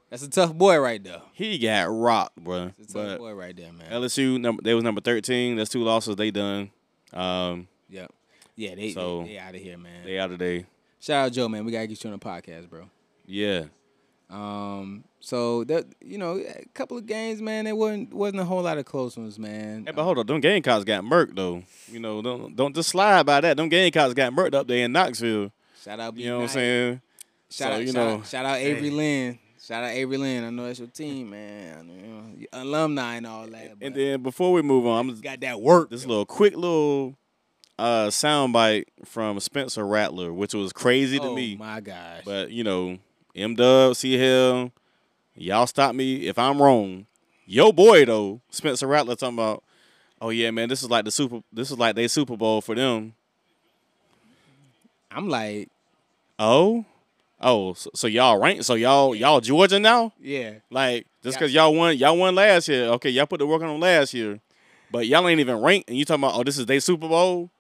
[0.10, 1.22] That's a tough boy right there.
[1.34, 2.72] He got rocked, bro.
[2.80, 3.92] It's a tough But boy right there, man.
[3.92, 5.58] LSU, number they was number thirteen.
[5.58, 6.70] That's two losses they done.
[7.12, 8.12] Um, Yep.
[8.56, 10.06] Yeah, they So- they, they out of here, man.
[10.06, 10.64] they out of there.
[11.00, 11.66] Shout out Joe, man.
[11.66, 12.90] We gotta get you on the podcast, bro.
[13.28, 13.66] Yeah.
[14.30, 18.62] Um, so that you know, a couple of games, man, there wasn't wasn't a whole
[18.64, 19.86] lot of close ones, man.
[19.86, 21.64] Hey, but hold on, them Gamecocks got murked though.
[21.90, 23.56] You know, don't don't just slide by that.
[23.58, 25.52] Them Gamecocks got murked up there in Knoxville.
[25.82, 27.02] Shout out, You know what I'm saying?
[27.50, 29.40] Shout So, out, you shout know, out, shout out Avery Lynn.
[29.62, 30.44] Shout out Avery Lynn.
[30.44, 31.90] I know that's your team, man.
[31.90, 33.76] You know, alumni and all that.
[33.82, 35.90] And then before we move on, I'm just got that work.
[35.90, 37.16] this little quick little
[37.80, 41.56] uh soundbite from Spencer Rattler, which was crazy to oh me.
[41.56, 42.24] my gosh.
[42.26, 42.98] But you know,
[43.38, 44.72] M Dub, C Hell,
[45.36, 47.06] y'all stop me if I'm wrong.
[47.46, 49.64] Yo boy though, Spencer Rattler talking about,
[50.20, 52.76] oh yeah, man, this is like the super this is like they Super Bowl for
[52.76, 53.14] them.
[55.12, 55.70] I'm like,
[56.40, 56.86] Oh?
[57.40, 60.12] Oh, so, so y'all rank so y'all y'all Georgia now?
[60.20, 60.56] yeah.
[60.72, 62.86] Like just because y'all won y'all won last year.
[62.86, 64.40] Okay, y'all put the work on them last year.
[64.92, 67.52] But y'all ain't even ranked and you talking about oh this is their Super Bowl?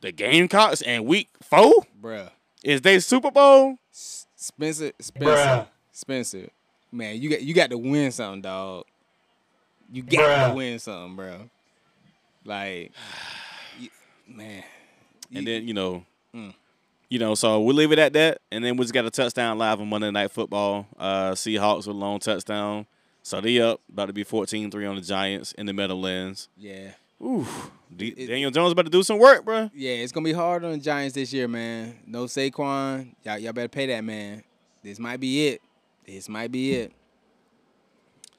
[0.00, 1.86] The Gamecocks and week four?
[2.02, 2.30] Bruh.
[2.64, 3.76] Is they Super Bowl?
[4.40, 6.48] S- Spencer, Spencer, Spencer.
[6.90, 8.84] Man, you got you got to win something, dog.
[9.92, 11.50] You got to win something, bro.
[12.44, 12.92] Like,
[13.78, 13.90] you-
[14.26, 14.64] man.
[15.32, 16.54] And You- then, you know, Mm.
[17.08, 18.38] you know, so we'll leave it at that.
[18.52, 20.86] And then we just got a touchdown live on Monday Night Football.
[20.98, 22.86] Uh, Seahawks with a long touchdown.
[23.22, 26.48] So they up, about to be 14-3 on the Giants in the Meadowlands.
[26.56, 26.92] yeah,
[27.22, 27.46] Ooh,
[27.94, 29.70] D- It- Daniel Jones about to do some work, bro.
[29.74, 29.92] yeah.
[29.92, 31.98] It's gonna be hard on the Giants this year, man.
[32.06, 33.14] No Saquon.
[33.24, 34.42] Y'all, y'all better pay that man.
[34.82, 35.62] This might be it.
[36.06, 36.92] This might be it.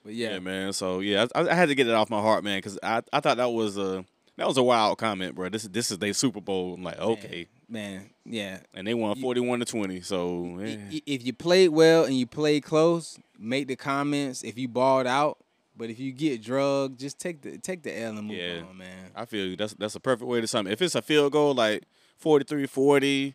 [0.04, 0.74] But yeah, Yeah, man.
[0.74, 3.20] So yeah, I, I had to get it off my heart, man, because I, I
[3.20, 4.04] thought that was a
[4.38, 5.50] that was a wild comment, bro.
[5.50, 6.74] This is this is their Super Bowl.
[6.74, 8.10] I'm like, okay, man.
[8.26, 8.60] Yeah.
[8.74, 10.02] and they won 41 to 20.
[10.02, 10.78] So eh.
[11.06, 14.44] If you played well and you played close, make the comments.
[14.44, 15.38] If you balled out,
[15.82, 18.62] but if you get drugged, just take the take the L and move Yeah.
[18.70, 19.10] on, man.
[19.16, 19.56] I feel you.
[19.56, 20.74] That's that's a perfect way to sum it.
[20.74, 21.84] If it's a field goal like
[22.24, 23.34] 43-40,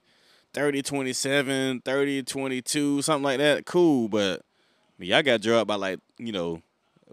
[0.55, 4.09] 30-27, 30-22, something like that, cool.
[4.09, 6.63] But I mean, y'all got drugged by like, you know,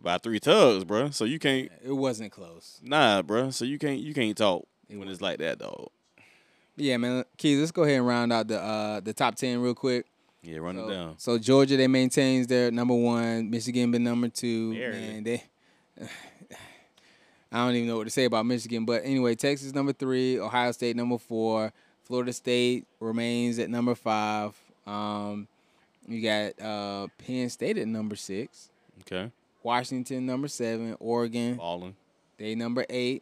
[0.02, 1.10] by three tugs, bro.
[1.10, 2.80] So you can't It wasn't close.
[2.84, 3.50] nah, bro.
[3.52, 5.88] So you can't you can't talk It when it's like that, dog.
[6.76, 7.24] Yeah, man.
[7.38, 10.06] Keys, let's go ahead and round out the uh the top ten real quick.
[10.43, 11.15] Yeah, run So, it down.
[11.17, 13.49] so Georgia they maintains their number one.
[13.49, 14.73] Michigan been number two.
[14.73, 14.99] Barely.
[14.99, 15.43] Man, they.
[17.51, 20.71] I don't even know what to say about Michigan, but anyway, Texas number three, Ohio
[20.71, 21.71] State number four,
[22.03, 24.56] Florida State remains at number five.
[24.88, 25.47] Um,
[26.08, 28.69] you got uh, Penn State at number six,
[29.01, 29.32] Okay.
[29.62, 31.95] Washington number seven, Oregon Balling.
[32.38, 33.21] they number eight,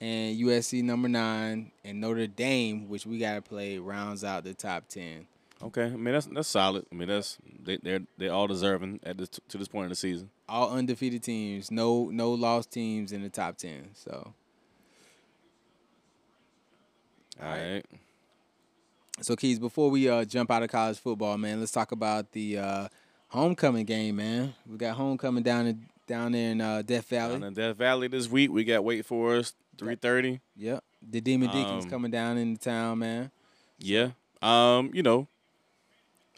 [0.00, 4.86] and USC number nine, and Notre Dame, which we gotta play, rounds out the top
[4.88, 5.26] ten.
[5.62, 5.84] Okay.
[5.84, 6.84] I mean that's that's solid.
[6.92, 9.94] I mean that's they they're they're all deserving at this to this point in the
[9.96, 10.30] season.
[10.48, 13.90] all undefeated teams, no no lost teams in the top ten.
[13.94, 14.34] So
[17.42, 17.84] All right.
[19.20, 22.58] so Keys, before we uh jump out of college football, man, let's talk about the
[22.58, 22.88] uh
[23.28, 24.54] homecoming game, man.
[24.70, 27.34] We got homecoming down in down there in uh, Death Valley.
[27.34, 30.40] Down in Death Valley this week, we got Wake Forest, three thirty.
[30.56, 30.84] Yep.
[31.10, 33.30] The Demon Deacons Um, coming down in the town, man.
[33.78, 34.10] Yeah.
[34.42, 35.26] Um, you know,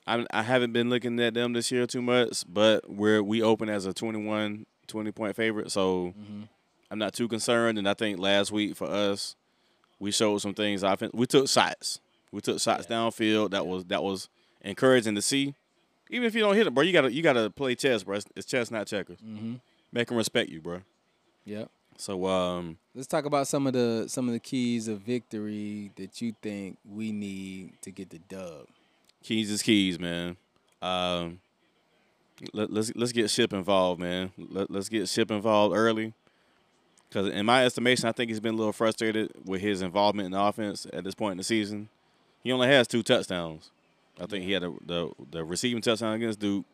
[0.06, 3.68] I I haven't been looking at them this year too much, but we're we open
[3.68, 6.42] as a 21, 20 point favorite, so Mm-hmm.
[6.90, 7.78] I'm not too concerned.
[7.78, 9.34] And I think last week for us,
[9.98, 10.82] we showed some things.
[10.82, 12.00] Offense, we took shots.
[12.30, 13.50] We took shots downfield.
[13.50, 14.28] That was that was
[14.62, 15.54] encouraging to see.
[16.10, 18.16] Even if you don't hit it, bro, you gotta you gotta play chess, bro.
[18.16, 19.18] It's, it's chess, not checkers.
[19.18, 19.54] Mm-hmm.
[19.92, 20.82] Make them respect you, bro.
[21.44, 21.70] Yep.
[21.96, 26.20] So um, Let's talk about some of the some of the keys of victory that
[26.20, 28.66] you think we need to get the dub.
[29.26, 30.36] Keys is keys, man.
[30.80, 31.40] Um,
[32.52, 34.30] let, let's let's get Ship involved, man.
[34.38, 36.14] Let, let's get Ship involved early,
[37.08, 40.32] because in my estimation, I think he's been a little frustrated with his involvement in
[40.32, 41.88] the offense at this point in the season.
[42.42, 43.70] He only has two touchdowns.
[44.20, 46.64] I think he had a, the the receiving touchdown against Duke.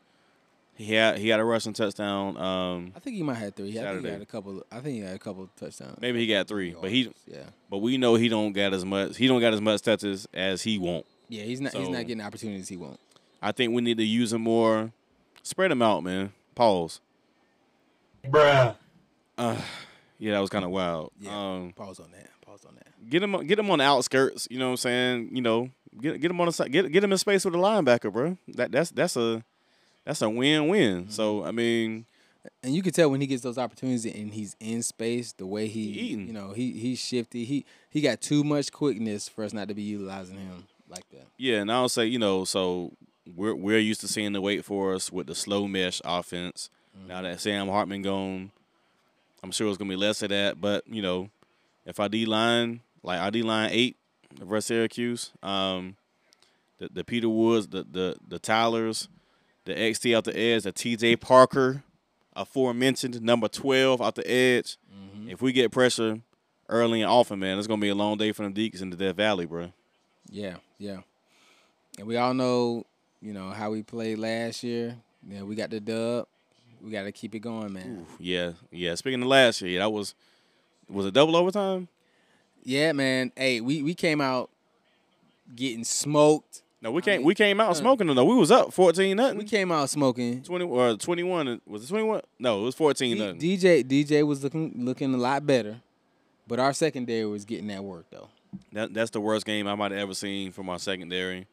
[0.74, 2.36] He had he had a rushing touchdown.
[2.36, 3.78] Um, I think he might have three.
[3.78, 4.62] I think he had a couple.
[4.70, 5.98] I think he had a couple touchdowns.
[6.00, 9.16] maybe he got three, but he yeah but we know he don't got as much
[9.16, 11.06] he don't got as much touches as he want.
[11.32, 13.00] Yeah he's not he's not getting opportunities he won't.
[13.40, 14.92] I think we need to use him more.
[15.42, 16.32] Spread him out, man.
[16.54, 17.00] Pause.
[18.24, 18.76] Bruh.
[19.36, 21.10] Yeah, that was kind of wild.
[21.20, 21.36] Yeah.
[21.36, 22.28] Um, Pause on that.
[22.46, 23.10] Pause on that.
[23.10, 24.46] get him, get him on the outskirts.
[24.50, 25.30] You know what I'm saying?
[25.32, 26.70] You know, get get him on the side.
[26.70, 28.36] Get get him in space with a linebacker, bro.
[28.48, 29.42] That that's that's a
[30.04, 31.10] that's a win win.
[31.10, 32.04] So I mean,
[32.62, 35.66] And you can tell when he gets those opportunities and he's in space, the way
[35.66, 36.26] he, He eating.
[36.28, 37.44] you know, he he's shifty.
[37.44, 41.26] He he got too much quickness for us not to be utilizing him like that.
[41.38, 42.92] yeah, and I'll say, you know, so
[43.34, 46.70] we're we're used to seeing the wait for us with the slow mesh offense.
[47.08, 48.50] Now that Sam Hartman gone,
[49.42, 50.60] I'm sure it's gonna be less of that.
[50.60, 51.30] But you know,
[51.86, 53.96] if our D line, like I D line eight
[54.38, 55.96] versus Syracuse, um,
[56.78, 59.08] the the Peter Woods, the the the Tylers,
[59.64, 61.82] the XT out the edge, the TJ Parker,
[62.36, 64.76] aforementioned number twelve out the edge.
[64.94, 65.30] Mm-hmm.
[65.30, 66.20] If we get pressure
[66.68, 68.96] early and often, man, it's gonna be a long day for them Deeks in the
[68.96, 69.72] Death Valley, bro.
[70.32, 71.00] Yeah, yeah.
[71.98, 72.86] And we all know,
[73.20, 74.96] you know, how we played last year.
[75.28, 76.26] Yeah, we got the dub.
[76.80, 78.06] We got to keep it going, man.
[78.18, 78.94] Yeah, yeah.
[78.94, 80.14] Speaking of last year, that was
[80.88, 81.86] was it double overtime?
[82.64, 83.30] Yeah, man.
[83.36, 84.50] Hey, we we came out
[85.54, 86.62] getting smoked.
[86.80, 88.24] No, we I came mean, we came out uh, smoking though.
[88.24, 89.38] We was up fourteen nothing.
[89.38, 90.42] We came out smoking.
[90.42, 92.22] Twenty or twenty one was it twenty one?
[92.38, 93.38] No, it was fourteen nothing.
[93.38, 95.82] DJ DJ was looking looking a lot better,
[96.48, 98.28] but our secondary was getting that work though.
[98.72, 101.46] That, that's the worst game I might have ever seen from our secondary.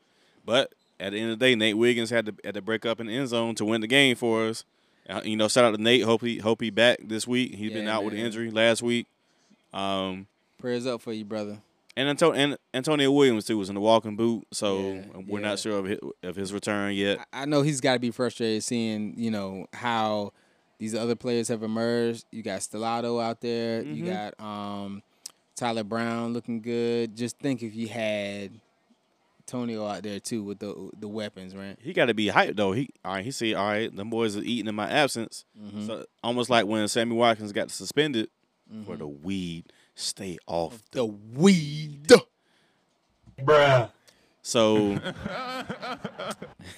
[0.45, 2.99] But at the end of the day, Nate Wiggins had to had to break up
[2.99, 4.63] in the end zone to win the game for us.
[5.09, 6.03] Uh, you know, shout out to Nate.
[6.03, 7.55] Hope he hope he back this week.
[7.55, 9.07] He's been Yeah, out with an injury last week.
[9.73, 10.27] Um,
[10.59, 11.59] Prayers up for you, brother.
[11.95, 15.47] and, Anto- and Antonio Williams too was in the walking boot, so Yeah, we're yeah.
[15.47, 17.25] not sure of his, of his return yet.
[17.31, 20.33] I know he's got to be frustrated seeing you know how
[20.79, 22.25] these other players have emerged.
[22.31, 23.81] You got Stellato out there.
[23.83, 24.33] You Mhm.
[24.37, 25.01] got um,
[25.59, 27.15] Tyler Brown looking good.
[27.17, 28.51] Just think if you had
[29.45, 31.75] Tonio out there too with the the weapons, right?
[31.81, 32.71] He got to be hyped though.
[32.71, 33.25] He all right.
[33.25, 35.85] He said, "All right, them boys are eating in my absence." Mhm.
[35.85, 38.29] So almost like when Sammy Watkins got suspended
[38.85, 38.99] for Mhm.
[38.99, 39.65] the weed.
[39.95, 42.07] Stay off The weed.
[43.41, 43.91] Bruh.
[44.41, 44.97] So,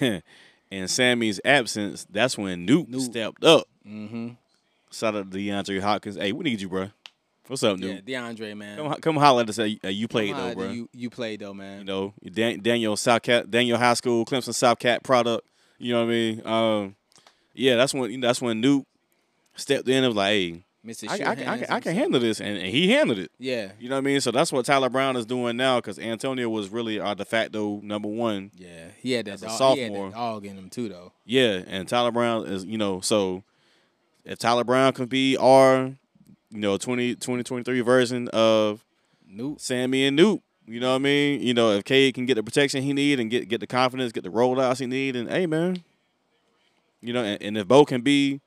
[0.70, 3.00] in Sammy's absence, that's when Nuke, Nuke.
[3.00, 3.68] stepped up.
[3.86, 4.30] Mm-hmm.
[4.90, 6.16] Shout out to DeAndre Hopkins.
[6.16, 6.90] Hey, we need you, bro.
[7.48, 8.02] What's up, dude?
[8.06, 8.78] Yeah, DeAndre, man.
[8.78, 9.56] Come, come holler at us.
[9.56, 10.70] Hey, you played though, bro.
[10.70, 11.80] You you played though, man.
[11.80, 15.46] You know, Dan- Daniel South Cat, Daniel High School, Clemson South Cat product.
[15.78, 16.46] You know what I mean?
[16.46, 16.96] Um,
[17.54, 18.84] yeah, that's when that's when Nuke
[19.56, 21.08] stepped in and was like, "Hey, Mr.
[21.08, 23.30] I, I, I, can, I can handle this," and, and he handled it.
[23.38, 24.20] Yeah, You know what I mean?
[24.20, 27.80] So that's what Tyler Brown is doing now because Antonio was really our de facto
[27.82, 28.86] number one yeah.
[28.98, 30.10] He had that dog, he had sophomore.
[30.10, 31.12] that dog in him too, though.
[31.24, 33.42] Yeah, and Tyler Brown is, you know, so
[34.24, 35.92] if Tyler Brown can be our,
[36.52, 38.84] you know, 20, 2023 version of
[39.26, 39.60] Nope.
[39.60, 41.40] Sammy and Newt, you know what I mean?
[41.40, 44.12] You know, if Cade can get the protection he need and get get the confidence,
[44.12, 45.82] get the rollouts he need, and hey man,
[47.00, 48.40] you know, and, and if Bo can be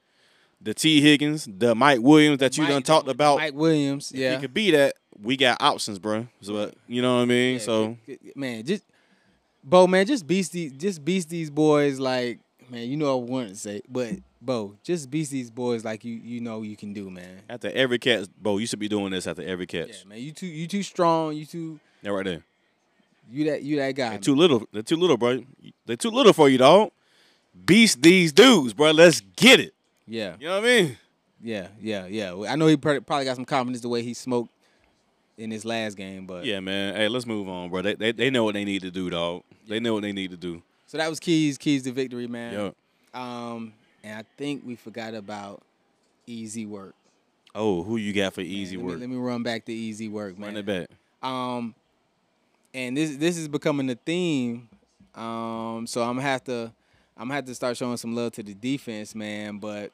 [0.61, 4.11] the T Higgins, the Mike Williams that you Mike- done talked about, Mike Williams.
[4.13, 4.35] Yeah.
[4.35, 6.27] he could be that, we got options, bro.
[6.41, 7.53] So, uh, you know what I mean?
[7.53, 7.97] Yeah, so
[8.35, 8.83] man, just
[9.63, 12.39] Bo, man, just beast these, just beast these boys like,
[12.69, 12.89] man.
[12.89, 16.61] You know I wouldn't say, but Bo, just beast these boys like you, you know
[16.61, 17.41] you can do, man.
[17.49, 19.89] after every catch, Bo, you should be doing this after every catch.
[19.89, 20.19] Yeah, man.
[20.19, 21.33] You too, you too strong.
[21.35, 22.43] You too, Yeah, right there.
[23.31, 24.09] you that, you that guy.
[24.09, 24.63] They're too little.
[24.71, 25.43] They're too little, bro.
[25.85, 26.91] They're too little for you, dog.
[27.65, 28.91] Beast these dudes, bro.
[28.91, 29.73] Let's get it.
[30.07, 30.97] Yeah, You know what I mean?
[31.41, 32.33] yeah, yeah, yeah.
[32.47, 34.51] I know he probably got some confidence the way he smoked
[35.37, 36.95] in his last game, but Yeah, man.
[36.95, 37.81] Hey, let's move on, bro.
[37.81, 39.41] They they, they know what they need to do, dog.
[39.67, 40.61] They know what they need to do.
[40.87, 42.53] So that was keys, keys to victory, man.
[42.53, 42.71] Yeah.
[43.13, 45.63] Um, and I think we forgot about
[46.27, 46.93] easy work.
[47.53, 48.95] Oh, who you got for easy let work?
[48.95, 50.49] Me, let me run back to easy work, man.
[50.49, 50.87] Run it back.
[51.23, 51.73] Um,
[52.73, 54.67] and this this is becoming the theme.
[55.15, 56.71] Um, so I'm gonna have to
[57.17, 59.57] I'm gonna have to start showing some love to the defense, man.
[59.57, 59.91] But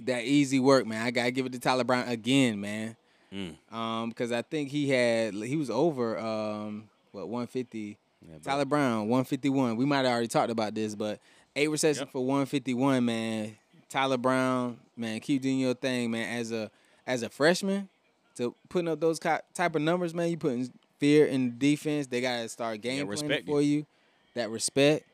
[0.00, 1.04] that easy work, man.
[1.04, 2.96] I gotta give it to Tyler Brown again, man.
[3.32, 3.56] Mm.
[3.74, 7.96] Um, because I think he had he was over um what 150.
[8.28, 8.38] Yeah.
[8.42, 9.76] Tyler Brown 151.
[9.76, 11.20] We might have already talked about this, but
[11.56, 12.10] eight receptions Yep.
[12.12, 13.56] for 151, man.
[13.88, 16.38] Tyler Brown, man, keep doing your thing, man.
[16.40, 16.70] As a
[17.06, 17.88] as a freshman,
[18.36, 22.06] to putting up those type of numbers, man, you putting fear in the defense.
[22.06, 23.86] They gotta start game planning respect for you.
[24.34, 25.04] That respect,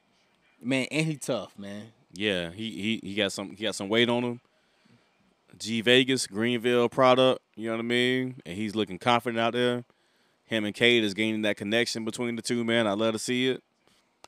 [0.62, 1.92] man, and he tough, man.
[2.14, 4.40] Yeah, he he he got some he got some weight on him.
[5.58, 8.36] G Vegas, Greenville product, you know what I mean?
[8.46, 9.84] And he's looking confident out there.
[10.50, 12.88] Him and Cade is gaining that connection between the two, man.
[12.88, 13.62] I love to see it.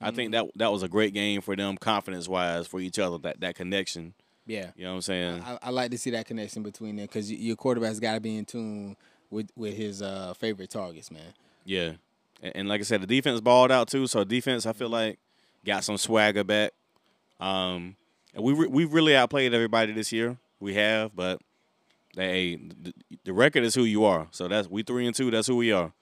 [0.01, 3.19] I think that that was a great game for them, confidence wise, for each other.
[3.19, 4.15] That that connection.
[4.47, 5.43] Yeah, You know what I'm saying?
[5.43, 8.37] I, I like to see that connection between them because your quarterback's got to be
[8.37, 8.97] in tune
[9.31, 11.35] with with his uh, favorite targets, man.
[11.65, 11.93] Yeah,
[12.41, 14.07] and, and like I said, the defense balled out too.
[14.07, 15.19] So defense, I feel like
[15.65, 16.71] got some swagger back.
[17.41, 17.97] Um,
[18.33, 20.39] and we re- we really outplayed everybody this year.
[20.61, 21.41] We have, but
[22.15, 24.29] hey, the, the record is who you are.
[24.31, 25.33] So that's we three and two.
[25.33, 25.93] That's who we are.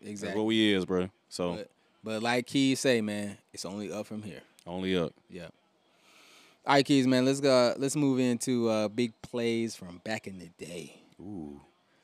[0.00, 0.38] That's Exactly.
[0.40, 1.08] what we is, bro.
[1.28, 1.70] So But,
[2.02, 4.40] but like Keys say, man, it's only up from here.
[4.66, 5.12] only up.
[5.28, 5.48] Yeah.
[6.66, 7.24] All right, Keys, man.
[7.24, 7.74] Let's go.
[7.78, 10.94] Let's move into uh, big plays from back in the day.
[11.20, 11.60] Ooh,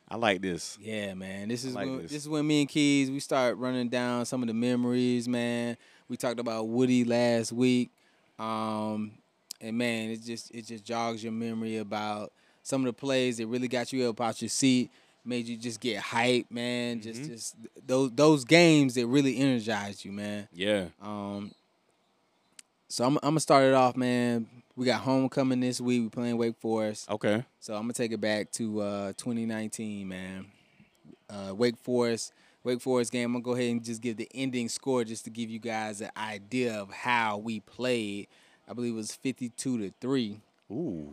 [0.09, 0.79] I like this.
[0.81, 1.49] Yeah, man.
[1.49, 2.11] This is like when, this.
[2.11, 2.23] this.
[2.23, 5.77] is when me and Keys we start running down some of the memories, man.
[6.09, 7.91] We talked about Woody last week,
[8.39, 9.13] um,
[9.61, 12.33] and man, it just it just jogs your memory about
[12.63, 14.91] some of the plays that really got you up out your seat,
[15.27, 17.01] made you just get hype, man.
[17.01, 17.29] Just Mhm.
[17.29, 20.49] just those those games that really energized you, man.
[20.53, 21.53] Yeah, Um,
[22.89, 24.47] So I'm, I'm gonna start it off, man.
[24.77, 26.03] We got homecoming this week.
[26.03, 27.11] We playing Wake Forest.
[27.11, 27.45] Okay.
[27.61, 30.47] So I'm gonna take it back to uh, 2019, man.
[31.29, 33.25] Uh, Wake Forest, Wake Forest game.
[33.27, 36.01] I'm gonna go ahead and just give the ending score just to give you guys
[36.01, 38.29] an idea of how we played.
[38.69, 40.41] I believe it was 52 to three.
[40.71, 41.13] Ooh.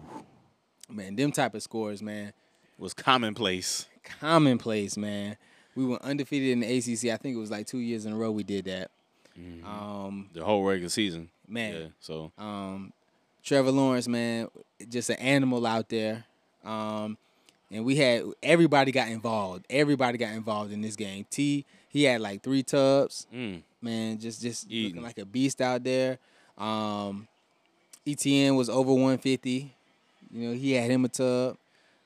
[0.90, 2.34] Man, them type of scores, man,
[2.78, 3.88] Was commonplace.
[4.04, 5.38] Commonplace, man.
[5.76, 7.12] We were undefeated in the ACC.
[7.12, 8.92] I think it was like two years in a row we did that.
[9.40, 9.66] Mm-hmm.
[9.68, 11.30] Um, The whole regular season.
[11.48, 11.88] man, Yeah.
[12.00, 12.94] So Um,
[13.44, 14.48] Trevor Lawrence, man,
[14.90, 16.26] just an animal out there.
[16.64, 17.18] Um,
[17.72, 19.66] and we had everybody got involved.
[19.70, 21.26] Everybody got involved in this game.
[21.30, 23.26] T, he had like three tubs.
[23.34, 24.92] mm, Man, just just Eating.
[24.92, 26.20] looking like a beast out there.
[26.58, 27.28] Um,
[28.06, 29.74] ETN was over 150.
[30.32, 31.58] You know, he had him a tub.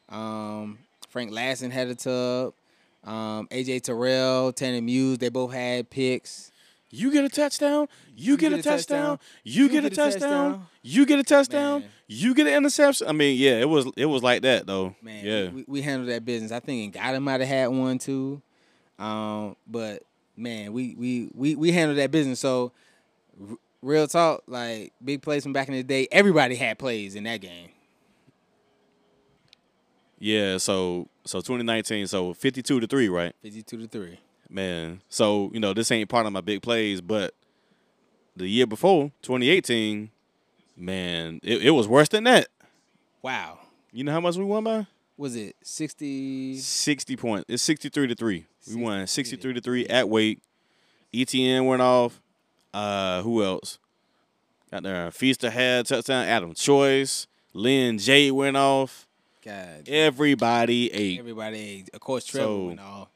[0.09, 2.53] Um, Frank Ladson had a tub.
[3.03, 6.51] Um, AJ Terrell, Tanner Muse, they both had picks.
[6.89, 7.87] you get a touchdown.
[8.15, 9.19] You, get, a touchdown.
[9.43, 10.67] You, get, a touchdown.
[10.81, 11.81] You get a touchdown.
[11.81, 11.89] Man.
[12.07, 13.07] You get an interception.
[13.07, 14.95] I mean, yeah, it was it was like that though.
[15.01, 15.49] Man, yeah.
[15.49, 16.53] we, we handled that business.
[16.53, 18.41] I think Ngata might have had one too.
[18.97, 20.03] Um, but
[20.37, 22.39] man, we we we we handled that business.
[22.39, 22.71] So
[23.41, 27.25] r- real talk, like big plays from back in the day, everybody had plays in
[27.25, 27.71] that game.
[30.19, 33.35] Yeah, so so 2019, so 52 to 3, right?
[33.41, 34.19] 52 to 3.
[34.49, 35.01] Man.
[35.09, 37.33] So, you know, this ain't part of my big plays, but
[38.35, 40.09] the year before, 2018,
[40.75, 42.47] man, it, it was worse than that.
[43.21, 43.59] Wow.
[43.91, 44.87] You know how much we won by?
[45.17, 47.45] Was it 60 60 points.
[47.49, 48.45] It's 63 to 3.
[48.67, 50.39] We won 63 63 to 3 at Wake.
[51.13, 52.21] ETN went off.
[52.73, 53.79] Uh who else?
[54.69, 55.09] Got there.
[55.11, 56.25] Feaster had touchdown.
[56.25, 57.25] Adam Choice.
[57.53, 59.06] Lyn-J went off.
[59.47, 59.87] God.
[59.87, 61.19] Everybody ate.
[61.19, 61.89] Everybody, ate.
[61.93, 63.07] of course, Trevor So- went off.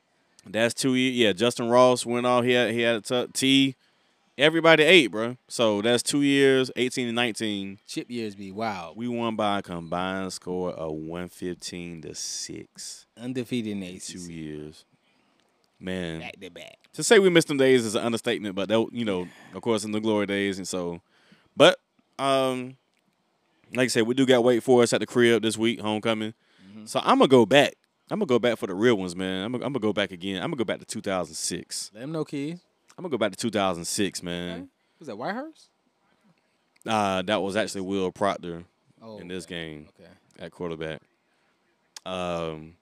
[0.47, 1.15] That's two years.
[1.15, 2.43] Yeah, Justin Ross went off.
[2.45, 3.75] He had he had a t- T.
[4.37, 5.37] Everybody ate, bro.
[5.47, 7.77] So that's two years, 18 and 19.
[7.85, 8.97] Chip years be wild.
[8.97, 13.05] We won by a combined score of 115 to 6.
[13.17, 14.85] Undefeated in the Two years.
[15.79, 16.21] Man.
[16.21, 16.77] Back to back.
[16.93, 19.83] to say we missed them days is an understatement, but that you know, of course,
[19.83, 21.01] in the glory days, and so,
[21.55, 21.77] but
[22.17, 22.77] um,
[23.73, 26.33] like I said, we do got wait for us at the crib this week, homecoming.
[26.85, 27.73] So I'm gonna go back.
[28.09, 29.45] I'm gonna go back for the real ones, man.
[29.45, 30.37] I'm gonna, I'm gonna go back again.
[30.37, 31.91] I'm gonna go back to 2006.
[31.93, 32.61] Let them know, kids.
[32.97, 34.69] I'm gonna go back to 2006, man.
[34.99, 35.67] Was that Whitehurst?
[36.85, 38.63] Uh, that was actually Will Proctor
[39.01, 39.55] Oh, in this okay.
[39.73, 40.09] game Okay.
[40.39, 41.01] at quarterback.
[42.05, 42.73] Um,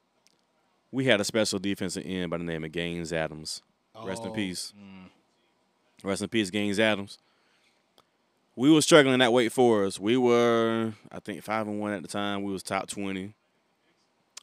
[0.92, 3.62] we had a special defensive end by the name of Gaines Adams.
[4.04, 4.74] Rest in Oh, peace.
[4.78, 5.10] mm.
[6.04, 7.18] Rest in peace, Gaines Adams.
[8.60, 10.02] We were struggling that at Wake Forest.
[10.02, 12.44] We were, I think, five and one at the time.
[12.44, 13.34] We was top twenty.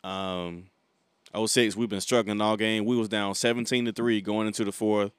[0.03, 0.71] Um,
[1.37, 2.87] 06, we've been struggling all game.
[2.87, 5.13] We was down seventeen to three going into the fourth.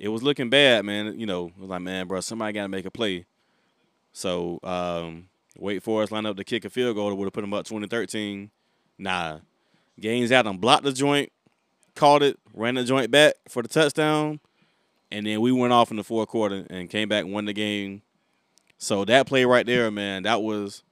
[0.00, 1.16] It was looking bad, man.
[1.16, 3.24] You know, it was like, man, bro, somebody got to make a play.
[4.12, 7.42] So, um, Wake Forest lined up to kick a field goal that would have put
[7.42, 8.50] them up 2013.
[8.98, 9.38] Nah,
[10.00, 11.30] Gaines Adams blocked the joint,
[11.94, 14.40] caught it, ran the joint back for the touchdown.
[15.12, 17.52] And then we went off in the fourth quarter and came back and won the
[17.52, 18.00] game.
[18.78, 20.82] So that play right there, man, that was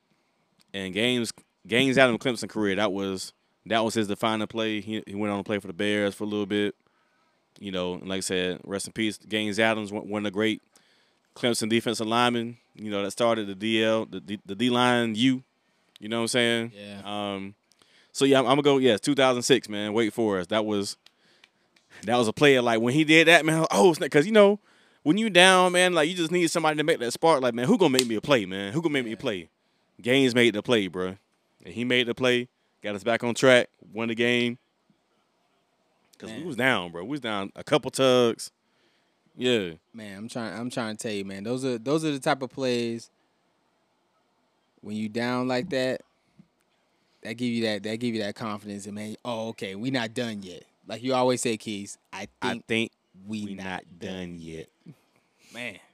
[0.75, 1.33] and games
[1.67, 3.33] games out of Clemson career, that was
[3.67, 4.81] that was his defining play.
[4.81, 6.75] He, he went on to play for the Bears for a little bit.
[7.59, 9.17] You know, and like I said, rest in peace.
[9.17, 10.63] Gaines Adams, one of the great
[11.35, 12.59] Clemson defensive linemen.
[12.75, 15.43] You know, that started the DL, the D, the D line U.
[15.99, 16.73] You know what I'm saying?
[16.75, 17.01] Yeah.
[17.05, 17.55] Um,
[18.13, 18.79] so yeah, I'm, I'm gonna go.
[18.79, 19.95] Yeah, 2006, man.
[19.95, 20.51] Wake Forest.
[20.51, 20.99] That was
[22.05, 22.63] that was a player.
[22.63, 23.67] Like when he did that, man.
[23.71, 24.59] Oh, because you know
[25.03, 27.43] when you down, man, like you just need somebody to make that spark.
[27.43, 28.73] Like man, who gonna make me a play, man?
[28.73, 29.49] Who gonna make me a play?
[30.01, 31.17] Gaines made the play, bro.
[31.65, 32.49] And he made the play,
[32.83, 34.59] got us back on track, won the game.
[36.19, 37.03] Cause we was down, bro.
[37.03, 38.51] We was down a couple tugs.
[39.37, 39.71] Yeah.
[39.95, 40.59] Man, I'm trying.
[40.59, 41.45] I'm trying to tell you, man.
[41.45, 43.11] Those are those are the type of plays.
[44.83, 46.03] When you down like that,
[47.23, 50.13] that give you that that give you that confidence, and man, oh okay, we not
[50.13, 50.65] done yet.
[50.91, 51.97] Like you always say, Keys.
[52.13, 52.93] I I think think
[53.27, 54.67] we, we not, not done yet.
[55.55, 55.77] man.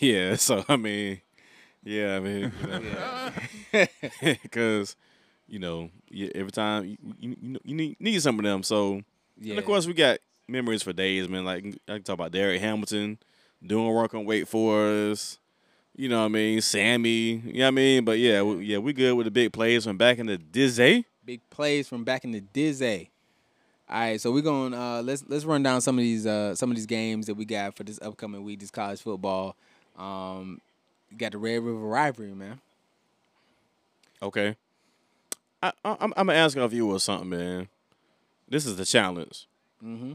[0.00, 1.20] Yeah, so I mean,
[1.82, 2.52] yeah, I mean,
[4.42, 4.96] because
[5.46, 8.62] you know, you, every time you, you, you know- you need need some of them.
[8.62, 9.02] So,
[9.40, 9.52] Yeah.
[9.52, 11.44] and of course, we got memories for days, man.
[11.44, 13.18] Like I can talk about Derrick Hamilton
[13.66, 15.38] doing work on Wait for us.
[15.96, 16.60] You know what I mean?
[16.60, 17.08] Sammy,
[17.44, 18.04] you know what I mean?
[18.04, 21.06] But yeah, we, yeah, we good with the big plays from back in the Dizzy.
[21.24, 23.10] big plays from back in the Dizzy.
[23.90, 24.74] All right, so we're going.
[24.74, 27.44] Uh, let's let's run down some of these uh, some of these games that we
[27.44, 28.60] got for this upcoming week.
[28.60, 29.56] This college football.
[29.96, 30.60] Um,
[31.16, 32.60] got the Red River rivalry, man.
[34.22, 34.56] Okay.
[35.62, 37.68] I, I, I'm, I'm gonna ask of you or something, man.
[38.48, 39.46] This is the challenge.
[39.84, 40.14] Mm-hmm.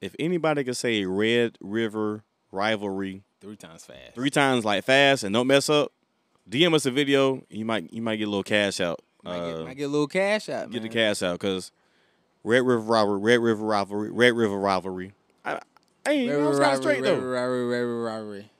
[0.00, 4.14] If anybody could say Red River rivalry Three times fast.
[4.14, 5.92] three times like fast and don't mess up,
[6.48, 7.42] DM us a video.
[7.50, 9.00] You might you might get a little cash out.
[9.24, 10.70] Might, Uh, get, might get a little cash out.
[10.70, 11.70] get the cash out because
[12.44, 15.12] Red River rivalry, Red River rivalry, Red River rivalry.
[15.44, 15.60] I,
[16.06, 17.26] I ain't, Red I was kind of straight rivalry, though.
[17.30, 18.50] Red River, Red River rivalry.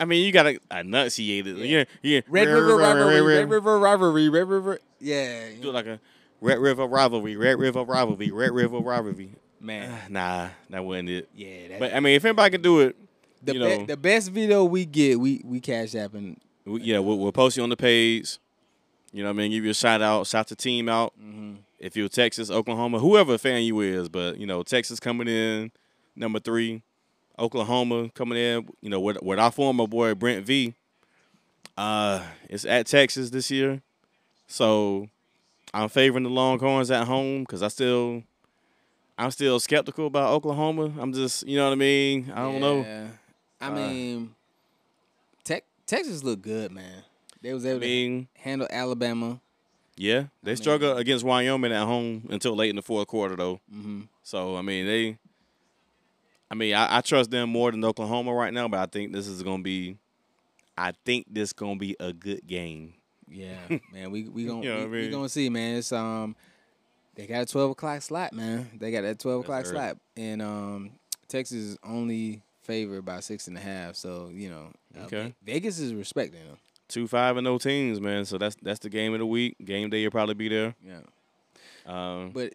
[0.00, 1.56] I mean, you gotta enunciate it.
[1.58, 1.84] Yeah.
[2.02, 2.20] Yeah.
[2.28, 4.78] Red River rivalry, Red River rivalry, Red River.
[5.00, 6.00] Yeah, Do it like a
[6.40, 9.30] Red River rivalry, Red River rivalry, Red River rivalry.
[9.60, 9.96] man.
[10.10, 11.28] Nah, that wasn't it.
[11.34, 12.96] Yeah, that, But I mean, if anybody can do it,
[13.42, 16.36] the you be- know, the best video we get, we we cash apping.
[16.64, 18.38] we, yeah, we'll, we'll post you on the page.
[19.12, 19.50] You know what I mean?
[19.52, 21.12] Give you a shout out, shout the team out.
[21.20, 21.54] Mm-hmm.
[21.82, 25.72] If you're Texas, Oklahoma, whoever fan you is, but you know, Texas coming in
[26.16, 26.82] number three,
[27.38, 30.74] Oklahoma coming in, you know, with, with our former boy Brent V.
[31.76, 33.82] Uh, it's at Texas this year,
[34.46, 35.08] so
[35.74, 38.22] I'm favoring the Longhorns at home because I still,
[39.18, 40.92] I'm still skeptical about Oklahoma.
[41.00, 42.30] I'm just, you know what I mean?
[42.34, 43.08] I don't know.
[43.60, 44.34] I Uh, mean,
[45.44, 47.02] Tex Texas looked good, man.
[47.40, 49.40] They was able I mean, to handle Alabama.
[49.96, 53.60] Yeah, they mean- struggled against Wyoming at home until late in the fourth quarter, though.
[53.70, 55.18] hmm So I mean, they.
[56.50, 59.26] I mean, I, I trust them more than Oklahoma right now, but I think this
[59.26, 59.96] is gonna be.
[60.76, 62.94] I think this gonna be a good game.
[63.30, 63.56] Yeah,
[63.92, 64.10] man.
[64.10, 65.76] We we gonna You know we, I we gonna see, man.
[65.76, 66.36] It's um,
[67.14, 68.70] they got a twelve o'clock slot, man.
[68.78, 70.90] They got that twelve o'clock That's slot, and um,
[71.28, 73.96] Texas is only favored by six and a half.
[73.96, 75.34] So you know, uh, Okay.
[75.42, 76.58] Ve- Vegas is respecting them.
[76.92, 78.26] Two five and no teams, man.
[78.26, 79.56] So that's that's the game of the week.
[79.64, 80.74] Game day, you'll probably be there.
[80.86, 81.00] Yeah,
[81.86, 82.52] Um, but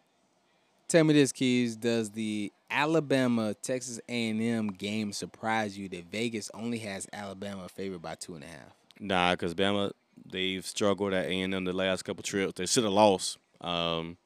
[0.87, 1.75] tell me this, Keys.
[1.75, 7.67] Does the Alabama Texas A and M game surprise you that Vegas only has Alabama
[7.67, 8.75] favored by two and a half?
[8.99, 9.91] Nah, because Bama
[10.31, 12.53] they've struggled at A and M the last couple trips.
[12.57, 13.39] They should have lost.
[13.59, 14.17] Um,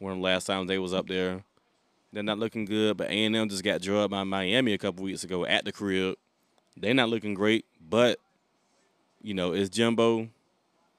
[0.00, 1.42] one of the last times they was up there.
[2.12, 5.02] They're not looking good, but A and M just got drugged by Miami a couple
[5.02, 6.16] weeks ago at the crib.
[6.76, 8.18] They're not looking great, but
[9.22, 10.28] you know it's Jimbo,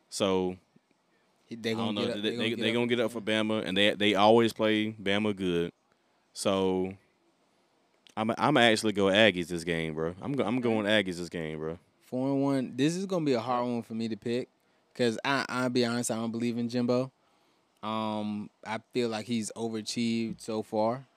[0.10, 0.56] so
[1.50, 2.08] They I don't gonna know.
[2.08, 2.24] get up.
[2.24, 2.74] They, they, get they up.
[2.76, 5.72] gonna get up for Bama, and they they always play Bama good.
[6.34, 6.94] So
[8.16, 10.14] I'm I'm actually go Aggies this game, bro.
[10.22, 11.78] I'm go, I'm going Aggies this game, bro.
[12.06, 12.74] Four and one.
[12.76, 14.50] This is gonna be a hard one for me to pick,
[14.96, 17.12] cause I I'll be honest, I don't believe in Jimbo.
[17.84, 21.08] Um, I feel like he's overachieved so far.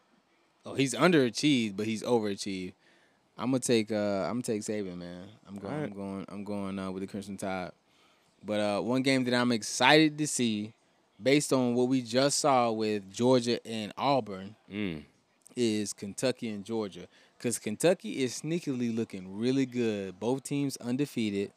[0.64, 2.72] Oh, he's underachieved, but he's overachieved.
[3.36, 5.24] I'm gonna take uh I'm gonna take Saban, man.
[5.48, 7.72] I'm going I'm going I'm going uh, with the Crimson Tide.
[8.44, 10.72] But uh one game that I'm excited to see,
[11.22, 15.02] based on what we just saw with Georgia and Auburn, Mm.
[15.56, 17.06] is Kentucky and Georgia.
[17.38, 20.18] Because Kentucky is sneakily looking really good.
[20.18, 21.52] Both teams undefeated.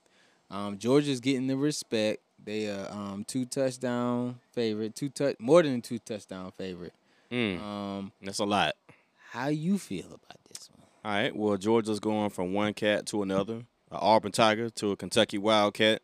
[0.50, 2.22] Um, Georgia's getting the respect.
[2.44, 6.94] They are um, two touchdown favorite, two touch more than two touchdown favorite.
[7.32, 7.62] Mm.
[7.62, 8.76] Um, That's a lot.
[9.32, 10.47] how you feel about one?
[11.04, 11.36] All right.
[11.36, 16.02] Well, Georgia's going from one cat to another, an Auburn Tiger to a Kentucky Wildcat.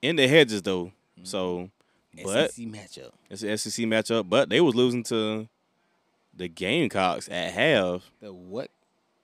[0.00, 1.24] In the hedges though, mm-hmm.
[1.24, 1.70] so
[2.24, 3.12] but SEC matchup.
[3.30, 4.28] it's an SEC matchup.
[4.28, 5.48] But they was losing to
[6.34, 8.70] the Gamecocks at half The what?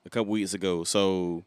[0.05, 0.83] a couple weeks ago.
[0.83, 1.43] So,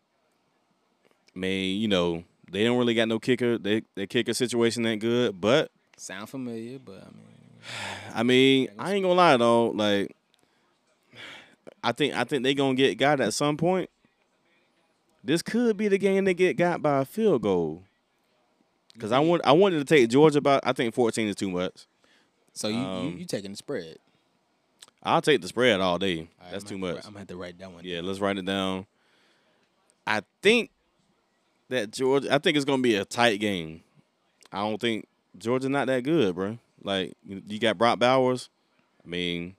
[1.34, 3.58] man, you know they don't really got no kicker.
[3.58, 5.40] They their kicker situation ain't good.
[5.40, 7.48] But Sound familiar, but I mean,
[8.14, 9.70] I mean, I ain't gonna lie though.
[9.70, 10.14] Like,
[11.82, 13.90] I think I think they gonna get got at some point.
[15.24, 17.82] This could be the game they get got by a field goal.
[18.98, 21.86] Cause I want I wanted to take Georgia by I think fourteen is too much.
[22.52, 23.96] so you you, Um, you taking the spread?
[25.02, 26.18] I'll take the spread all day.
[26.18, 26.96] All right, That's I'm too much.
[27.00, 27.84] to- I'm gonna have to write that one.
[27.84, 28.06] Yeah, down.
[28.06, 28.86] let's write it down.
[30.06, 30.70] I think
[31.70, 32.32] that Georgia.
[32.34, 33.82] I think it's gonna be a tight game.
[34.52, 35.06] I don't think
[35.38, 36.58] Georgia's not that good, bro.
[36.84, 38.50] Like you you got Brock Bowers.
[39.04, 39.56] I mean,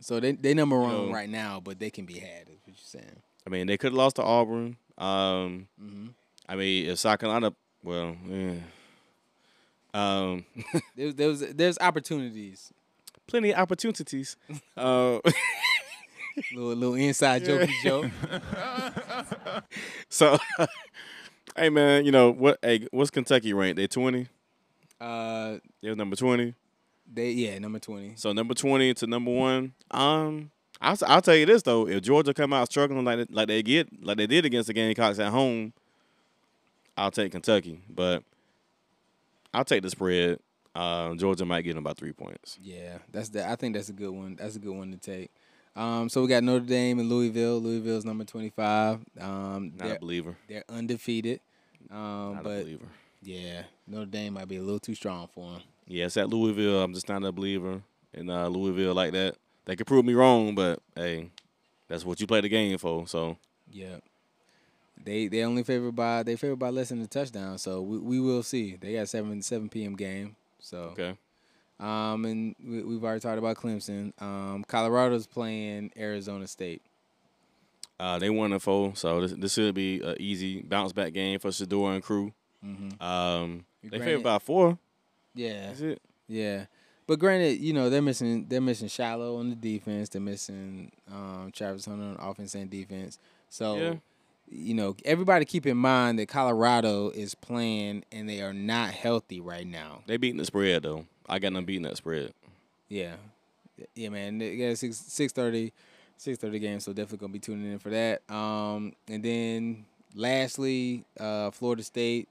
[0.00, 2.48] So they they number one know- right now, but they can be had.
[2.48, 3.16] Is what you're saying?
[3.46, 4.76] I mean they could have lost to Auburn.
[4.98, 6.08] Um, hmm
[6.48, 8.54] I mean if South Carolina, well, yeah.
[9.94, 10.44] Um,
[10.96, 12.72] There's there's there's opportunities.
[13.26, 14.36] plenty of opportunities.
[14.76, 15.18] uh,
[16.52, 18.10] little little inside jokey joke.
[20.10, 20.38] so,
[21.56, 22.58] hey man, you know what?
[22.62, 23.76] Hey, what's Kentucky ranked?
[23.76, 24.28] They twenty.
[25.00, 26.54] Uh, They're number twenty.
[27.12, 28.14] They yeah number twenty.
[28.16, 29.72] So number twenty to number one.
[29.90, 30.50] Um,
[30.80, 33.62] I'll, I'll tell you this though: if Georgia come out struggling like they- like they
[33.62, 35.72] get like they did against the Gamecocks at home,
[36.96, 37.80] I'll take Kentucky.
[37.88, 38.22] But
[39.54, 40.38] I'll take the spread.
[40.74, 42.58] Uh, Georgia might get them by three points.
[42.62, 43.48] Yeah, that's the.
[43.48, 44.36] I think that's a good one.
[44.36, 45.30] That's a good one to take.
[45.74, 47.58] Um, so we got Notre Dame and Louisville.
[47.60, 49.00] Louisville's number twenty five.
[49.18, 50.36] Um, Not they're a believer.
[50.48, 51.40] they're undefeated.
[51.90, 52.86] Um, Not a believer.
[53.22, 55.62] yeah, Notre Dame might be a little too strong for them.
[55.86, 56.82] Yeah, it's at Louisville.
[56.82, 57.82] I'm just not a believer
[58.12, 59.36] in uh, Louisville like that.
[59.66, 61.30] They could prove me wrong, but hey,
[61.88, 63.06] that's what you play the game for.
[63.06, 63.36] So
[63.70, 63.96] Yeah.
[65.04, 67.58] They they only favored by they favored by less than a touchdown.
[67.58, 68.76] So we, we will see.
[68.76, 69.94] They got seven seven p.m.
[69.94, 70.34] game.
[70.58, 71.16] So Okay.
[71.78, 74.12] um and we, we've already talked about Clemson.
[74.20, 76.82] Um, Colorado's playing Arizona State.
[78.00, 81.38] Uh, they won a four, so this this should be an easy bounce back game
[81.38, 82.32] for Shedeur and crew.
[82.64, 83.02] Mm-hmm.
[83.02, 84.78] Um, they favored by four.
[85.36, 86.02] Yeah, Is it?
[86.26, 86.66] yeah.
[87.06, 90.08] But granted, you know they're missing they're missing Shilo on the defense.
[90.08, 93.18] They're missing um, Travis Hunter on offense and defense.
[93.48, 93.76] So.
[93.76, 93.94] Yeah.
[94.48, 99.40] You know, everybody keep in mind that Colorado is playing and they are not healthy
[99.40, 100.02] right now.
[100.06, 101.04] They beating the spread though.
[101.28, 102.32] I got them beating that spread.
[102.88, 103.16] Yeah,
[103.96, 104.38] yeah, man.
[104.38, 105.72] They got a six six thirty,
[106.16, 108.22] six thirty game, so definitely gonna be tuning in for that.
[108.30, 109.84] Um, and then
[110.14, 112.28] lastly, uh, Florida State,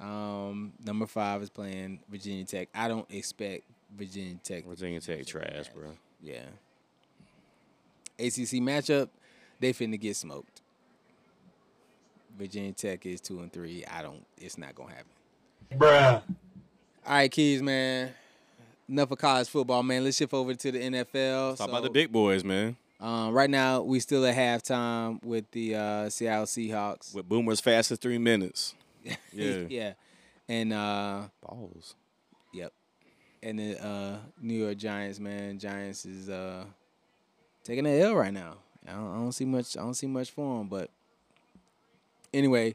[0.00, 2.68] um, number five is playing Virginia Tech.
[2.74, 3.64] I don't expect
[3.96, 4.64] Virginia Tech.
[4.66, 5.90] Virginia Tech trash, bro.
[6.22, 6.44] Yeah.
[8.18, 9.08] ACC matchup,
[9.60, 10.62] they finna get smoked.
[12.38, 13.84] Virginia Tech is two and three.
[13.90, 14.24] I don't.
[14.36, 15.06] It's not gonna happen.
[15.78, 16.22] Bruh.
[17.06, 18.10] All right, kids, man.
[18.88, 20.04] Enough of college football, man.
[20.04, 21.56] Let's shift over to the NFL.
[21.58, 22.76] Talk about the So- big boys, man.
[23.00, 27.14] Um, right now, we still at halftime with the uh, Seattle Seahawks.
[27.14, 28.74] With boomers fast as three minutes.
[29.32, 29.64] Yeah.
[29.68, 29.92] yeah.
[30.48, 31.94] And uh, Balls.
[32.52, 32.72] yep.
[33.42, 35.58] And the uh, New York Giants, man.
[35.58, 36.64] Giants is uh,
[37.62, 38.56] taking an L right now.
[38.86, 39.76] I don't, I don't see much.
[39.76, 40.68] I don't see much for them.
[40.68, 40.90] But
[42.32, 42.74] anyway,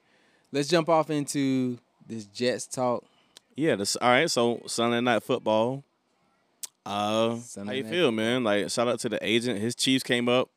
[0.51, 3.03] let's jump off into this Jets talk.
[3.55, 4.29] Yeah, this, all right.
[4.29, 5.83] So Sunday night football.
[6.85, 8.43] Uh, Sunday how you night feel, man?
[8.43, 9.59] Like, shout out to the agent.
[9.59, 10.49] His Chiefs came up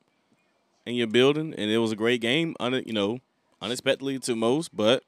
[0.85, 2.55] in your building, and it was a great game.
[2.61, 3.21] Un, you know,
[3.61, 5.03] unexpectedly to most, but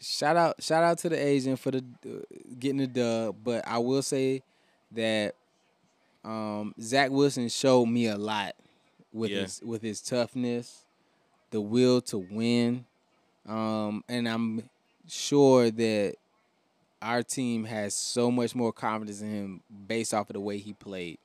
[0.00, 2.18] shout out shout out to the agent for the uh,
[2.58, 4.42] getting the dub, but I will say
[4.92, 5.34] that
[6.24, 8.54] um, Zach Wilson showed me a lot
[9.12, 9.42] with Yeah.
[9.42, 10.84] his with his toughness,
[11.50, 12.84] the will to win,
[13.46, 14.68] um, and I'm
[15.08, 16.14] sure that
[17.00, 20.72] our team has so much more confidence in him based off of the way he
[20.72, 21.18] played.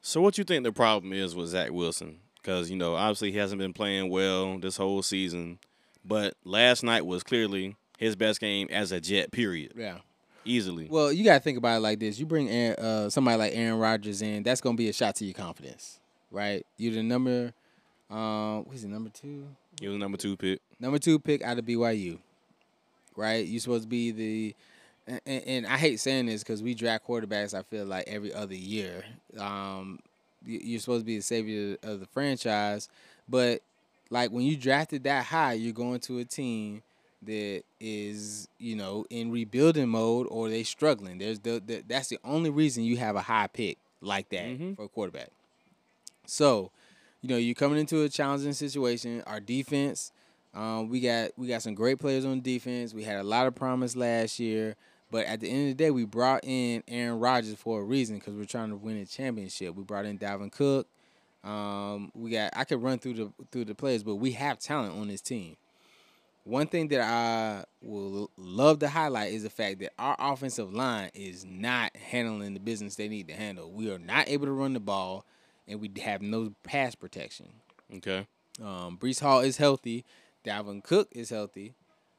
[0.00, 2.20] So what you think the problem is with Zach Wilson?
[2.36, 5.58] Because you know, obviously he hasn't been playing well this whole season,
[6.04, 9.30] but last night was clearly his best game as a Jet.
[9.30, 9.74] Period.
[9.76, 9.98] Yeah.
[10.46, 10.86] Easily.
[10.90, 13.78] Well, you gotta think about it like this: you bring Aaron, uh, somebody like Aaron
[13.78, 16.64] Rodgers in, that's gonna be a shot to your confidence, right?
[16.78, 17.52] You're the number,
[18.08, 19.44] um, what is it, number two?
[19.82, 20.60] was the number two pick.
[20.80, 22.18] Number two pick out of BYU,
[23.14, 23.46] right?
[23.46, 24.54] You're supposed to be the,
[25.06, 27.52] and, and- and I hate saying this because we draft quarterbacks.
[27.52, 29.04] I feel like every other year,
[29.38, 29.98] um,
[30.46, 32.88] you're supposed to be the savior of the franchise,
[33.28, 33.60] but
[34.10, 36.82] like when you drafted that high, you're going to a team
[37.22, 41.18] that is you know in rebuilding mode or they struggling.
[41.18, 44.76] There's the, the that's the only reason you have a high pick like that Mhm.
[44.76, 45.30] for a quarterback.
[46.26, 46.70] So,
[47.22, 49.22] you know, you're coming into a challenging situation.
[49.26, 50.12] Our defense,
[50.54, 52.94] um, we got we got some great players on defense.
[52.94, 54.76] We had a lot of promise last year,
[55.10, 58.18] but at the end of the day, we brought in Aaron Rodgers for a reason
[58.18, 59.74] because we're trying to win a championship.
[59.74, 60.86] We brought in Dalvin Cook.
[61.44, 64.94] Um, we got I could run through the through the players, but we have talent
[64.98, 65.56] on this team.
[66.48, 71.10] One thing that I will love to highlight is the fact that our offensive line
[71.12, 73.70] is not handling the business they need to handle.
[73.70, 75.26] We are not able to run the ball,
[75.66, 77.48] and we have no pass protection.
[77.96, 78.26] Okay.
[78.62, 80.06] Um, Breece Hall is healthy.
[80.42, 81.74] Dalvin Cook is healthy,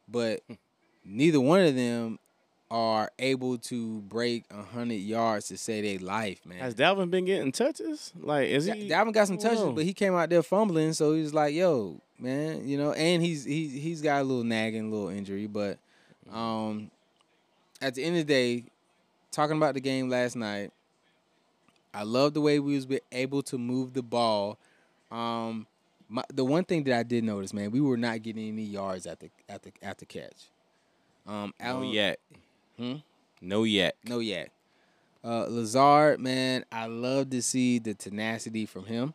[0.08, 0.42] but
[1.04, 2.20] neither one of them
[2.70, 6.60] are able to break hundred yards to save their life, man.
[6.60, 8.14] Has Dalvin been getting touches?
[8.16, 8.88] Like, is Da- he?
[8.90, 9.72] Dalvin got some touches, Whoa.
[9.72, 13.22] but he came out there fumbling, so he was like, "Yo, man, you know." And
[13.22, 15.78] he's he's he's got a little nagging, little injury, but
[16.32, 16.92] um,
[17.82, 18.64] at the end of the day,
[19.32, 20.72] talking about the game last night,
[21.94, 24.58] I love the way we was able to move the ball.
[25.12, 25.68] Um,
[26.08, 29.06] my, the one thing that I did notice, man, we were not getting any yards
[29.06, 30.50] at the at the at the catch.
[31.28, 32.20] Um, no yet.
[32.78, 32.96] Hmm?
[33.42, 33.96] No yet.
[34.04, 34.52] no yak.
[35.24, 39.14] Uh, Lazard, man, I love to see the tenacity from him.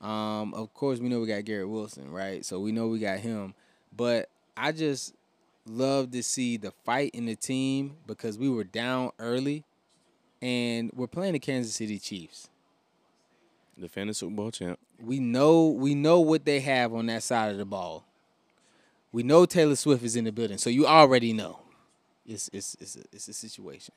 [0.00, 2.44] Um, of course, we know we got Garrett Wilson, right?
[2.44, 3.54] So we know we got him.
[3.96, 5.14] But I just
[5.66, 9.64] love to see the fight in the team because we were down early,
[10.42, 12.48] and we're playing the Kansas City Chiefs.
[13.78, 14.78] Defending Super Bowl champ.
[14.98, 18.04] We know we know what they have on that side of the ball.
[19.12, 21.60] We know Taylor Swift is in the building, so you already know
[22.26, 23.94] it's it's it's a, it's a situation.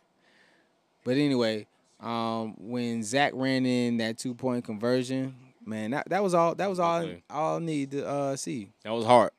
[1.03, 1.67] But anyway,
[1.99, 5.35] um, when Zach ran in that two point conversion,
[5.69, 7.23] man, that, that was all that was all Okay.
[7.29, 8.69] all I need to uh, see.
[8.83, 9.31] That was hard.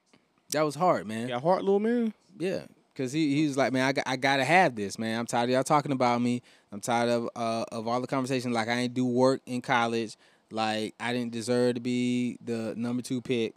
[0.53, 1.29] That was hard, man.
[1.29, 2.13] Got heart, little man.
[2.39, 2.63] Yeah,
[2.93, 5.19] because he, he was like, man, I, got, I gotta have this, man.
[5.19, 6.43] I'm tired of y'all talking about me.
[6.73, 8.53] I'm tired of uh, of all the conversation.
[8.53, 10.17] like I ain't do work in college,
[10.51, 13.55] like I didn't deserve to be the number two pick.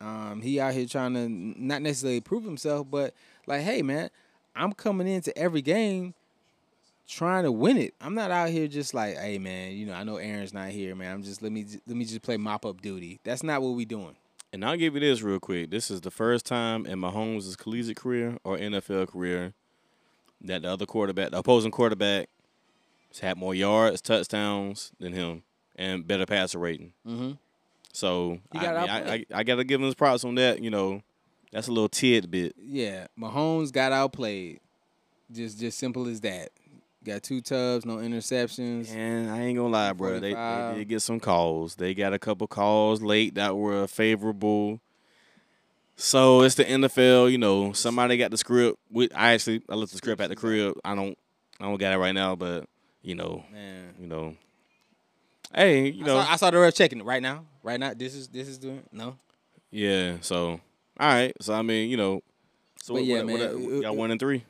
[0.00, 3.14] Um, he out here trying to not necessarily prove himself, but
[3.46, 4.10] like, hey man,
[4.54, 6.14] I'm coming into every game
[7.06, 7.94] trying to win it.
[8.00, 10.94] I'm not out here just like, hey man, you know, I know Aaron's not here,
[10.94, 11.12] man.
[11.12, 13.20] I'm just let me let me just play mop up duty.
[13.24, 14.16] That's not what we doing.
[14.52, 15.70] And I'll give you this real quick.
[15.70, 19.52] This is the first time in Mahomes' collegiate career or NFL career
[20.42, 22.28] that the other quarterback, the opposing quarterback,
[23.08, 25.42] has had more yards, touchdowns than him,
[25.74, 26.92] and better passer rating.
[27.04, 27.32] Mm-hmm.
[27.92, 29.26] So I, I, I.
[29.34, 30.62] I got to give him his props on that.
[30.62, 31.02] You know,
[31.52, 32.54] that's a little tidbit.
[32.60, 34.60] Yeah, Mahomes got outplayed.
[35.32, 36.50] Just just simple as that.
[37.04, 38.90] Got two tubs, no interceptions.
[38.94, 40.20] And I ain't gonna lie, bro.
[40.20, 41.74] They, they did get some calls.
[41.74, 44.80] They got a couple calls late that were favorable.
[45.96, 47.72] So it's the NFL, you know.
[47.72, 48.78] Somebody got the script.
[48.90, 50.74] We, I actually I left the script at the crib.
[50.84, 51.16] I don't
[51.60, 52.64] I don't got it right now, but
[53.02, 54.34] you know, Man, you know.
[55.54, 57.44] Hey, you I know, saw, I saw the ref checking it right now.
[57.62, 59.16] Right now, this is this is doing no.
[59.70, 60.16] yeah.
[60.20, 60.58] So
[60.98, 61.32] all right.
[61.40, 62.22] So I mean, you know.
[62.82, 64.44] So what, yeah, what, man, what, it- one and three.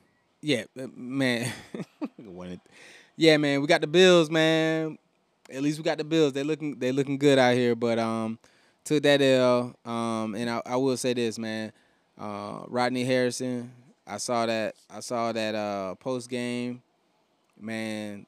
[0.44, 1.50] Yeah, uh, man.
[3.16, 3.60] Yeah, man.
[3.60, 4.98] We got the Bills, man.
[5.48, 6.32] At least we got the Bills.
[6.32, 7.76] They looking they looking good out here.
[7.76, 8.40] But um,
[8.82, 9.72] took that L.
[9.84, 11.72] Um, and I, I will say this, man.
[12.18, 13.70] Uh, Rodney Harrison.
[14.04, 14.74] I saw that.
[14.90, 16.82] I saw that uh post game.
[17.60, 18.26] Man,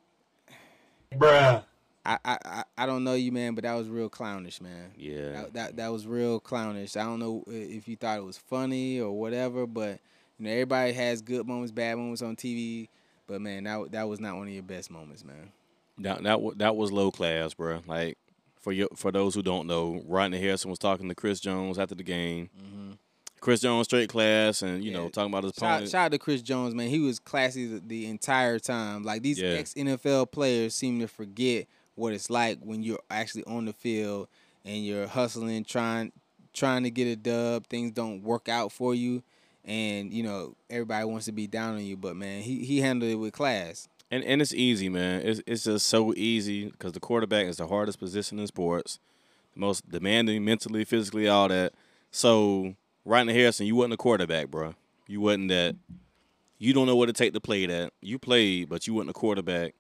[1.13, 1.65] Bruh.
[2.05, 4.93] I, I I I don't know you, man, but that was real clownish, man.
[4.97, 5.33] Yeah.
[5.33, 6.97] That, that that was real clownish.
[6.97, 9.99] I don't know if you thought it was funny or whatever, but
[10.39, 12.89] you know everybody has good moments, bad moments on TV.
[13.27, 15.51] But man, that that was not one of your best moments, man.
[15.99, 17.81] That that that was low class, bro.
[17.87, 18.19] Like
[18.61, 21.95] for you, for those who don't know, Rodney Harrison was talking to Chris Jones after
[21.95, 22.51] the game.
[22.61, 22.93] Mm-hmm.
[23.41, 25.91] Chris Jones straight class, and you know talking about his Shout, opponent.
[25.91, 26.89] shout out to Chris Jones, man.
[26.89, 29.03] He was classy the, the entire time.
[29.05, 29.51] Like these Yeah.
[29.51, 34.29] ex NFL players seem to forget what it's like when you're actually on the field
[34.65, 36.13] and you're hustling, trying
[36.53, 37.67] trying to get a dub.
[37.69, 39.23] Things don't work out for you,
[39.67, 41.97] and you know everybody wants to be down on you.
[41.97, 43.89] But man, he he handled it with class.
[44.11, 45.23] And and it's easy, man.
[45.25, 48.99] It's it's just so easy because the quarterback is the hardest position in sports,
[49.55, 51.73] the most demanding mentally, physically, all that.
[52.13, 54.75] So Rodney Harrison, you wasn't a quarterback, bro.
[55.09, 55.77] You wasn't that.
[56.59, 57.93] You don't know what it take to play that.
[58.01, 59.75] You played, but you wasn't a quarterback.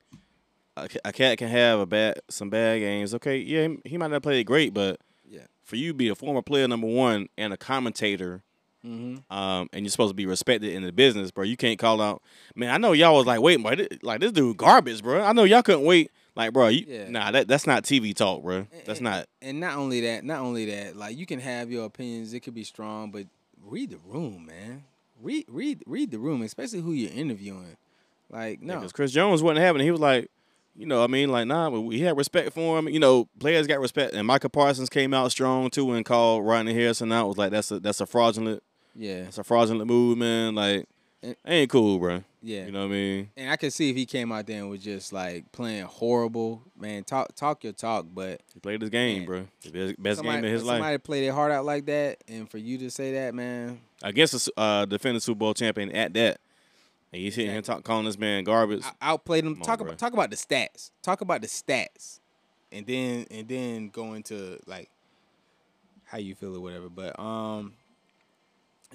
[0.76, 3.14] A, a cat can have a bad some bad games.
[3.14, 5.46] Okay, yeah, he- he might not play great, but Yeah.
[5.62, 8.42] for you to be a former player number one and a commentator
[8.84, 9.32] Mm-hmm.
[9.36, 11.44] um, and you're supposed to be respected in the business, bro.
[11.44, 12.22] You can't call out.
[12.54, 15.22] Man, I know y'all was like, wait, bro, this, like this dude garbage, bro.
[15.22, 16.10] I know y'all couldn't wait.
[16.36, 17.08] Like, bro, you, Yeah.
[17.08, 18.66] nah, that that's not TV talk, bro.
[18.84, 19.26] That's And- not.
[19.42, 22.54] And not only that, not only that, like you can have your opinions, it could
[22.54, 23.26] be strong, but
[23.64, 24.84] read the room, man.
[25.22, 27.76] Read read read the room, especially who you're interviewing.
[28.30, 29.84] Like no, Because Chris Jones wasn't having it.
[29.84, 30.30] He was like,
[30.76, 32.88] you know, I mean, like, nah, but we had respect for him.
[32.88, 34.14] You know, players got respect.
[34.14, 37.28] And Micah Parsons came out strong too and called Rodney Harrison out.
[37.28, 38.62] Was like, that's a that's a fraudulent,
[38.94, 40.54] yeah, that's a fraudulent move, man.
[40.54, 40.86] Like,
[41.46, 42.22] ain't cool, bro.
[42.42, 42.66] yeah.
[42.66, 43.30] You know what I mean?
[43.36, 46.62] and I could see if he came out there and was just like playing horrible,
[46.78, 47.04] man.
[47.04, 49.26] Talk talk your talk, but He played his game, Man.
[49.26, 49.46] bro.
[49.62, 50.76] The best, best somebody, game of his when life.
[50.78, 54.48] somebody play their heart out like that, and for you to say that, man, against
[54.48, 56.38] a uh, defending Super Bowl champion at that.
[57.12, 58.82] And you sitting here talk, calling this man garbage.
[59.00, 59.54] I, outplayed him.
[59.54, 59.88] Come on, talk bro.
[59.88, 60.90] about talk about the stats.
[61.02, 62.20] Talk about the stats,
[62.72, 64.90] and then and then go into like
[66.04, 66.88] how you feel or whatever.
[66.88, 67.74] But um,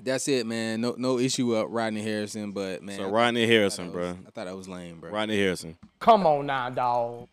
[0.02, 0.82] that's it, man.
[0.82, 3.94] No no issue with Rodney Harrison, but man, so I- Rodney I thought Harrison, that
[3.94, 4.10] bro.
[4.10, 5.12] I thought that was lame, bro.
[5.12, 5.78] Rodney Harrison.
[6.00, 7.28] Come on now, dog.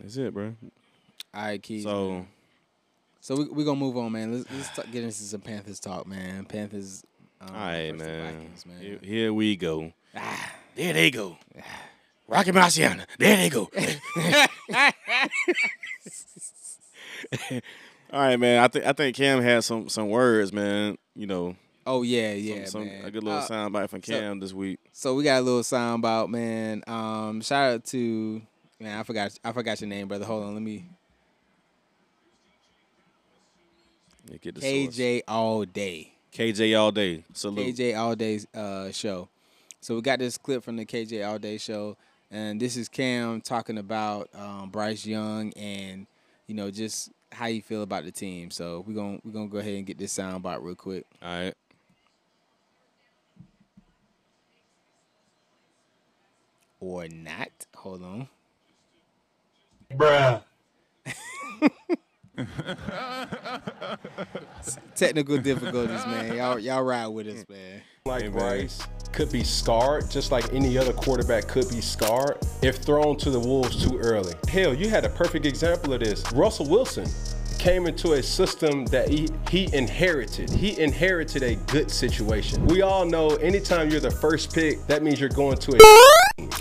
[0.00, 0.54] That's it, bro.
[1.34, 1.84] All right, Keith.
[1.84, 2.26] So
[3.20, 4.32] so we we gonna move on, man.
[4.32, 6.44] Let's let's talk, get into some Panthers talk, man.
[6.44, 7.04] Panthers.
[7.42, 8.34] Um, all right, man.
[8.34, 8.80] Vikings, man.
[8.80, 9.92] Here, here we go.
[10.16, 10.52] Ah.
[10.76, 11.36] There they go.
[12.28, 13.04] Rocky Marciano.
[13.18, 13.68] There they go.
[18.12, 18.62] all right, man.
[18.62, 20.98] I think I think Cam had some some words, man.
[21.14, 23.04] You know, Oh yeah, yeah, some man.
[23.04, 24.78] a good little Uh, sound bite from so- Cam this week.
[24.92, 26.82] So we got a little soundbite, man.
[26.86, 28.40] Um, shout out to
[28.80, 28.98] man.
[28.98, 29.36] I forgot.
[29.44, 30.24] I forgot your name, brother.
[30.24, 30.54] Hold on.
[30.54, 30.84] Let me.
[34.30, 34.96] Yeah, get the source.
[34.96, 36.11] KJ all day.
[36.32, 37.24] KJ all day.
[37.34, 37.76] Salute.
[37.76, 39.28] KJ all day uh, show.
[39.80, 41.96] So we got this clip from the KJ all day show,
[42.30, 46.06] and this is Cam talking about um, Bryce Young and
[46.46, 48.50] you know just how you feel about the team.
[48.50, 51.04] So we're gonna we're gonna go ahead and get this sound bite real quick.
[51.22, 51.54] All right.
[56.80, 57.50] Or not.
[57.76, 58.28] Hold on.
[59.94, 60.42] Bruh.
[64.94, 66.36] Technical difficulties, man.
[66.36, 67.82] Y'all y'all ride with us, man.
[68.06, 68.38] like Hey, man.
[68.38, 68.80] Bryce
[69.12, 73.38] could be scarred, just like any other quarterback could be scarred if thrown to the
[73.38, 74.32] wolves too early.
[74.48, 76.24] Hell, you had a perfect example of this.
[76.32, 77.06] Russell Wilson
[77.58, 80.50] came into a system that he, he inherited.
[80.50, 82.66] He inherited a good situation.
[82.66, 86.11] We all know anytime you're the first pick, that means you're going to a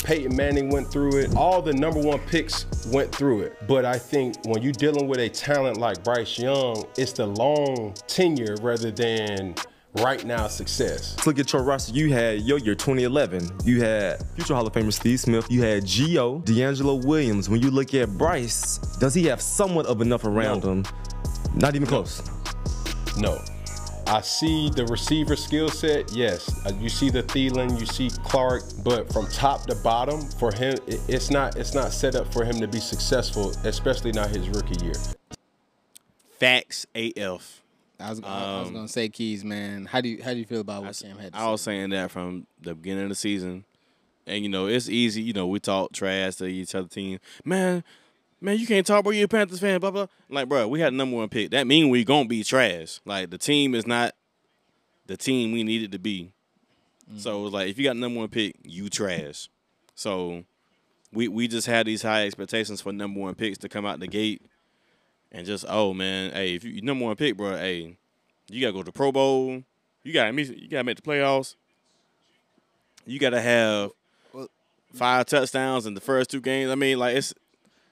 [0.03, 1.35] Peyton Manning went through it.
[1.35, 3.67] All the number one picks went through it.
[3.67, 7.93] But I think when you're dealing with a talent like Bryce Young, it's the long
[8.07, 9.55] tenure rather than
[9.99, 11.13] right now success.
[11.17, 11.93] Let's look at your roster.
[11.93, 13.49] You had your year 2011.
[13.63, 15.45] You had future Hall of Famer Steve Smith.
[15.49, 17.49] You had Gio, DeAngelo Williams.
[17.49, 20.71] When you look at Bryce, does he have somewhat of enough around No.
[20.71, 20.85] him?
[21.55, 22.21] Not even close.
[23.17, 23.39] No.
[24.11, 26.65] I see the receiver skill set, yes.
[26.65, 30.77] Uh, You see the Thielen, you see Chark, but from top to bottom, for him,
[30.85, 34.83] it's not it's not set up for him to be successful, especially not his rookie
[34.85, 34.95] year.
[36.39, 37.61] Facts AF.
[37.99, 39.85] I was, I was gonna say keys, man.
[39.85, 41.61] How do you how do you feel about what Cam had to Um, I was
[41.61, 41.71] say?
[41.71, 43.63] saying that from the beginning of the season,
[44.27, 45.21] and you know it's easy.
[45.21, 47.19] You know we talk trash to each other team.
[47.45, 47.83] Man,
[48.41, 49.79] man, you can't talk about you a Panthers fan.
[49.79, 50.07] Blah blah.
[50.29, 51.51] Like, bro, we had number one pick.
[51.51, 52.99] That mean we gonna be trash.
[53.05, 54.15] Like the team is not
[55.07, 56.31] the team we needed to be.
[57.17, 59.49] So it's like if you got number one pick, you trash.
[59.95, 60.43] So
[61.13, 64.07] we we just had these high expectations for number one picks to come out the
[64.07, 64.41] gate,
[65.31, 67.97] and just oh man, hey, if you number one pick, bro, hey,
[68.49, 69.63] you gotta go to Pro Bowl.
[70.03, 71.55] You gotta meet, you gotta make the playoffs.
[73.05, 73.91] You gotta have
[74.93, 76.71] five touchdowns in the first two games.
[76.71, 77.33] I mean, like it's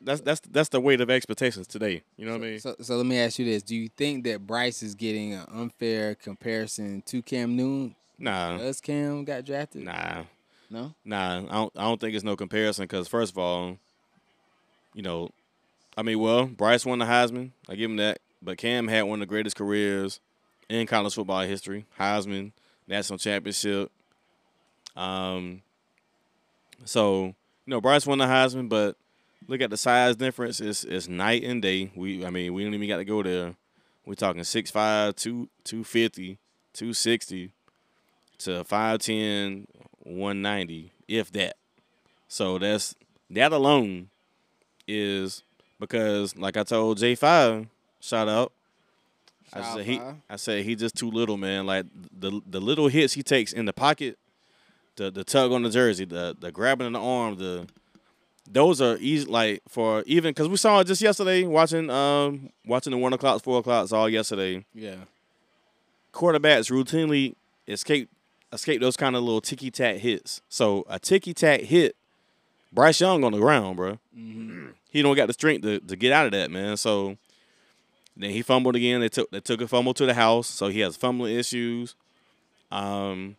[0.01, 2.03] that's that's that's the weight of expectations today.
[2.17, 2.59] You know what I mean?
[2.59, 5.45] So, so let me ask you this: Do you think that Bryce is getting an
[5.51, 7.95] unfair comparison to Cam Newton?
[8.17, 9.83] Nah, Does Cam got drafted?
[9.83, 10.23] nah,
[10.69, 10.93] No.
[11.05, 11.37] nah.
[11.37, 13.77] I don't I don't think it's no comparison because first of all,
[14.93, 15.29] you know,
[15.97, 17.51] I mean, well, Bryce won the Heisman.
[17.69, 20.19] I give him that, but Cam had one of the greatest careers
[20.69, 21.85] in college football history.
[21.99, 22.51] Heisman,
[22.87, 23.91] national championship.
[24.95, 25.61] Um,
[26.85, 27.33] so you
[27.67, 28.95] know, Bryce won the Heisman, but
[29.49, 30.61] look at the size difference.
[30.61, 31.91] It's it's night and day.
[31.95, 33.55] We I mean, we don't even got to go there.
[34.05, 36.37] We're talking 6'5", 2, 250,
[36.73, 37.51] 260
[38.39, 39.65] to 5'10",
[39.99, 41.57] 190, if that.
[42.27, 42.95] So that's
[43.29, 44.09] that alone
[44.87, 45.43] is
[45.79, 47.67] because like I told J five,
[47.99, 48.51] shout out.
[49.51, 49.99] I said he.
[50.29, 51.65] I said he just too little, man.
[51.65, 51.85] Like
[52.17, 54.17] the the little hits he takes in the pocket,
[54.95, 57.67] the the tug on the jersey, the the grabbing in the arm, the
[58.51, 62.91] those are easy like for even because we saw it just yesterday watching um watching
[62.91, 64.65] the one o'clocks, four o'clocks all yesterday.
[64.73, 64.95] Yeah.
[66.13, 67.35] Quarterbacks routinely
[67.67, 68.09] escape
[68.51, 70.41] escape those kind of little ticky tack hits.
[70.49, 71.95] So a ticky tack hit,
[72.73, 73.99] Bryce Young on the ground, bro.
[74.91, 76.75] He don't got the strength to, to get out of that, man.
[76.77, 77.17] So
[78.17, 79.01] then he fumbled again.
[79.01, 81.95] They took they took a fumble to the house, so he has fumbling issues.
[82.71, 83.35] Um,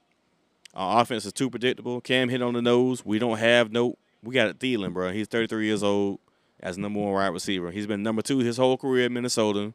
[0.74, 2.00] our offense is too predictable.
[2.00, 3.04] Cam hit on the nose.
[3.04, 3.96] We don't have no.
[4.22, 5.12] We got Thielen, bro.
[5.12, 6.18] He's 33 years old
[6.60, 7.70] as number one wide receiver.
[7.70, 9.72] He's been number two his whole career in Minnesota,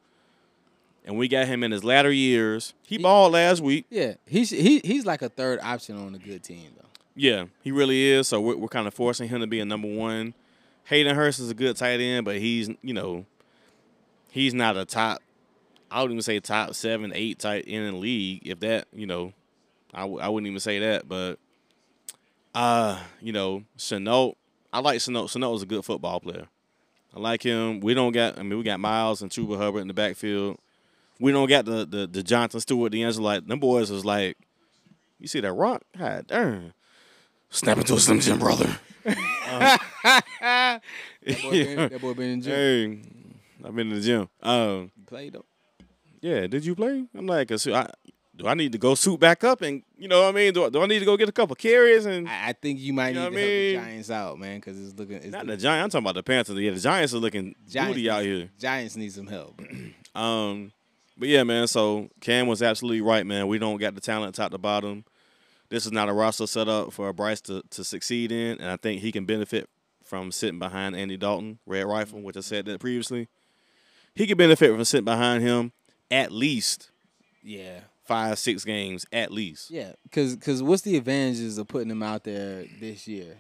[1.04, 2.74] and we got him in his latter years.
[2.86, 3.86] He balled last week.
[3.90, 4.16] Yeah.
[4.28, 6.84] He's he he's like a third option on a good team though.
[7.16, 8.28] Yeah, he really is.
[8.28, 10.34] So we're, we're kind of forcing him to be a number one.
[10.86, 13.26] Hayden Hurst is a good tight end, but he's you know,
[14.32, 15.22] he's not a top.
[15.90, 18.46] I wouldn't even say top seven, eight tight end in the league.
[18.46, 19.34] If that, you know,
[19.94, 21.08] I w- I wouldn't even say that.
[21.08, 21.40] But
[22.56, 24.36] uh, you know, Shenault,
[24.74, 25.26] I like Shenault.
[25.26, 26.48] Shenault is a good football player.
[27.16, 27.80] I like him.
[27.80, 28.38] We don't got.
[28.40, 30.58] I mean, we got Miles and Chuba Hubbard in the backfield.
[31.20, 33.26] We don't got the the, the Jonathan Stewart, the Angelo.
[33.26, 34.38] Like them boys is like,
[35.20, 35.84] you see that rock?
[35.98, 36.74] God darn.
[37.50, 38.78] Snap into a Slim Jim, brother.
[39.06, 40.82] That
[41.42, 43.04] boy, been, that boy been in the gym.
[43.04, 44.30] Hey, I've been in the gym.
[44.44, 45.46] Um, You played though.
[46.22, 47.06] yeah, did you play?
[47.18, 47.90] I'm like, I,
[48.38, 50.54] do I need to go suit back up and you know what I mean?
[50.54, 52.80] Do, I- do I need to go get a couple carries and I, I think
[52.80, 53.46] you might You need to I help mean?
[53.46, 55.18] the Giants out, man, because it's looking.
[55.18, 55.96] It's not the Giants?
[55.96, 56.58] I'm talking about the Panthers.
[56.60, 58.50] Yeah, the Giants are looking Giants booty out need- here.
[58.60, 59.62] Giants need some help.
[60.16, 60.72] Um,
[61.18, 61.68] but yeah, man.
[61.68, 63.48] So Cam was absolutely right, man.
[63.48, 65.04] We don't got the talent top to bottom.
[65.68, 68.78] This is not a roster set up for Bryce to, to succeed in, and I
[68.78, 69.68] think he can benefit
[70.06, 73.28] from sitting behind Andy Dalton, Red Rifle, which I said that previously.
[74.14, 75.74] He can benefit from sitting behind him
[76.10, 76.92] at least
[77.44, 77.82] yeah.
[78.06, 79.72] Five, six games, at least.
[79.72, 83.36] Yeah, cause, cause what's the advantages of putting him out there this year,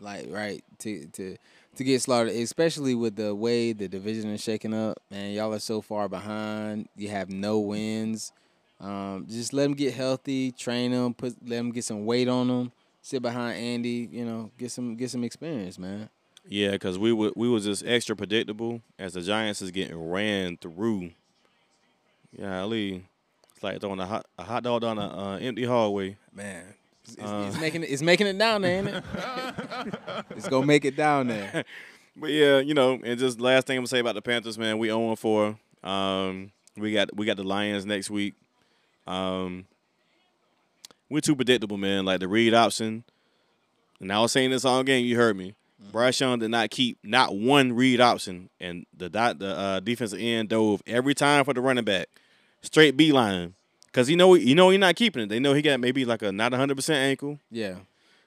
[0.00, 1.36] like right to to
[1.76, 5.00] to get slaughtered, especially with the way the division is shaking up.
[5.10, 6.88] Man, y'all are so far behind.
[6.96, 8.32] You have no wins.
[8.80, 12.48] Um, just let him get healthy, train him, put let him get some weight on
[12.48, 12.72] him.
[13.00, 16.10] Sit behind Andy, you know, get some get some experience, man.
[16.46, 20.56] Yeah, because we were we was just extra predictable as the Giants is getting ran
[20.56, 21.12] through.
[22.36, 23.04] Yeah, Ali,
[23.58, 26.16] it's like throwing a hot a hot dog down an uh, empty hallway.
[26.32, 26.62] Man,
[27.02, 29.04] it's, it's, it's making it, it's making it down there, ain't it?
[30.30, 31.64] it's gonna make it down there.
[32.20, 34.78] But yeah, you know, and just last thing I'm gonna say about the Panthers, man,
[34.78, 35.56] we 0 4.
[35.84, 38.34] Um, we got we got the Lions next week.
[39.06, 39.66] Um,
[41.08, 42.04] we're too predictable, man.
[42.04, 43.04] Like the read option.
[44.00, 45.06] And I was saying this all game.
[45.06, 45.54] You heard me.
[45.92, 50.18] Bryce Young did not keep not one read option, and the dot the uh, defensive
[50.20, 52.08] end dove every time for the running back,
[52.62, 53.54] straight beeline,
[53.86, 55.28] because you know you know he's not keeping it.
[55.28, 57.38] They know he got maybe like a not hundred percent ankle.
[57.50, 57.76] Yeah.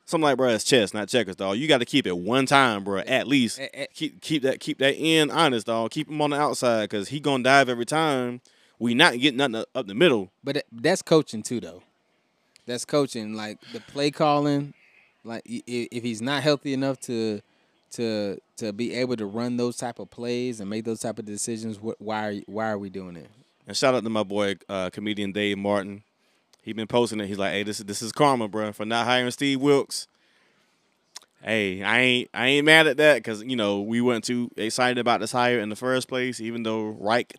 [0.06, 1.58] Something like bro, it's chest, not checkers, dog.
[1.58, 3.60] You got to keep it one time, bro, at least.
[3.60, 3.86] Eh, eh.
[3.94, 5.92] Keep keep that keep that end honest, dog.
[5.92, 8.42] Keep him on the outside, cause he gonna dive every time.
[8.80, 10.32] We not getting nothing up- the middle.
[10.44, 11.84] But that's coaching too, though.
[12.66, 13.36] That's coaching.
[13.36, 14.74] Like the play calling,
[15.24, 17.42] like if he's not healthy enough to
[17.92, 21.26] to to be able to run those type of plays and make those type of
[21.26, 23.30] decisions, wh- why are, why are we doing it?
[23.68, 26.04] And shout out to my boy, uh, comedian Dave Martin.
[26.64, 27.28] He been posting it.
[27.28, 30.08] He's like, "Hey, this is this is karma, bro, for not hiring Steve Wilks."
[31.44, 35.00] Hey, I ain't I ain't mad at that because you know we weren't too excited
[35.00, 37.34] about this hire in the first place, even though Reich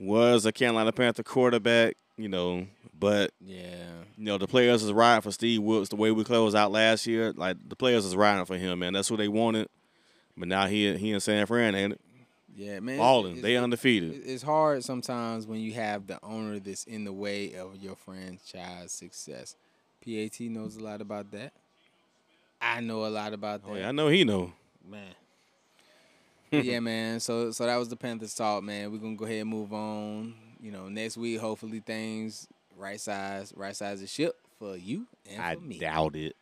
[0.00, 1.96] was a Carolina Panther quarterback.
[2.16, 2.66] You know,
[2.98, 3.84] but Yeah.
[4.16, 7.06] you know the players is riding for Steve Wilks the way we closed out last
[7.06, 7.32] year.
[7.32, 8.92] Like the players is riding for him, man.
[8.92, 9.68] That's what they wanted.
[10.36, 12.00] But now he he in San Fran ain't it?
[12.54, 12.98] Yeah, man.
[12.98, 13.40] balling.
[13.40, 14.22] They undefeated.
[14.24, 18.92] It's hard sometimes when you have the owner that's in the way of your franchise
[18.92, 19.56] success.
[20.04, 21.52] PAT knows a lot about that.
[22.60, 23.74] I know a lot about oh, that.
[23.74, 24.52] Oh, yeah, I know he know.
[24.88, 25.14] man.
[26.50, 27.20] Yeah, man.
[27.20, 28.92] So so that was the Panthers talk, man.
[28.92, 30.34] We're gonna go ahead and move on.
[30.60, 32.46] You know, next week hopefully things
[32.76, 35.78] right size, right size the ship for you and I for me.
[35.78, 36.36] doubt it.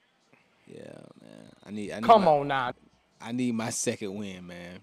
[0.66, 0.82] Yeah,
[1.20, 1.48] man.
[1.64, 1.92] I need.
[1.92, 2.72] I need Come my, on now.
[3.20, 4.80] I need my second win, man.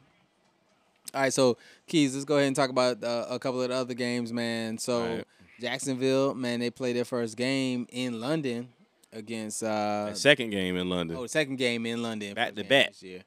[1.14, 3.76] All right, so Keys, let's go ahead and talk about uh, a couple of the
[3.76, 4.78] other games, man.
[4.78, 5.24] So right.
[5.60, 8.70] Jacksonville, man, they played their first game in London
[9.14, 11.18] against uh, second game in London.
[11.18, 12.90] oh, second game in London, Back to back.
[12.90, 13.22] this year.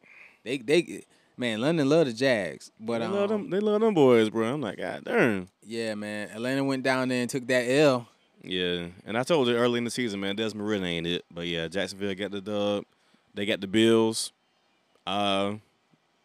[0.45, 1.05] They they
[1.37, 3.51] man, London love the Jags, but they um, love them.
[3.51, 4.53] They love them boys, bro.
[4.55, 5.49] I'm like, God darn.
[5.66, 8.07] yeah, man, Atlanta went down there and took that L.
[8.43, 11.24] Yeah, and I told you early in the season, man, Desmond Ridder ain't it.
[11.31, 12.85] But yeah, Jacksonville got the dub.
[13.35, 14.33] They got the Bills.
[15.07, 15.55] Uh,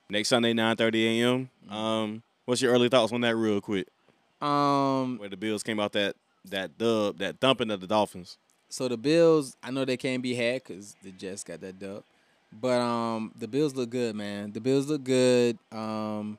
[0.09, 1.49] next Sunday, 9:30 a.m.
[1.69, 3.87] Um, what's your early thoughts on that, real quick?
[4.41, 8.37] Um, Where the Bills came out that that dub, that dumping of the Dolphins.
[8.69, 12.03] So the Bills, I know they can't be had because the Jets got that dub,
[12.51, 14.51] but um, the Bills look good, man.
[14.51, 15.57] The Bills look good.
[15.71, 16.37] Um,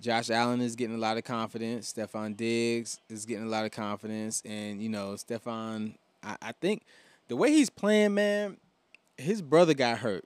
[0.00, 1.92] Josh Allen is getting a lot of confidence.
[1.92, 6.82] Stefon Diggs is getting a lot of confidence, and you know, Stefon, I, I think
[7.28, 8.58] the way he's playing, man,
[9.16, 10.24] his brother got hurt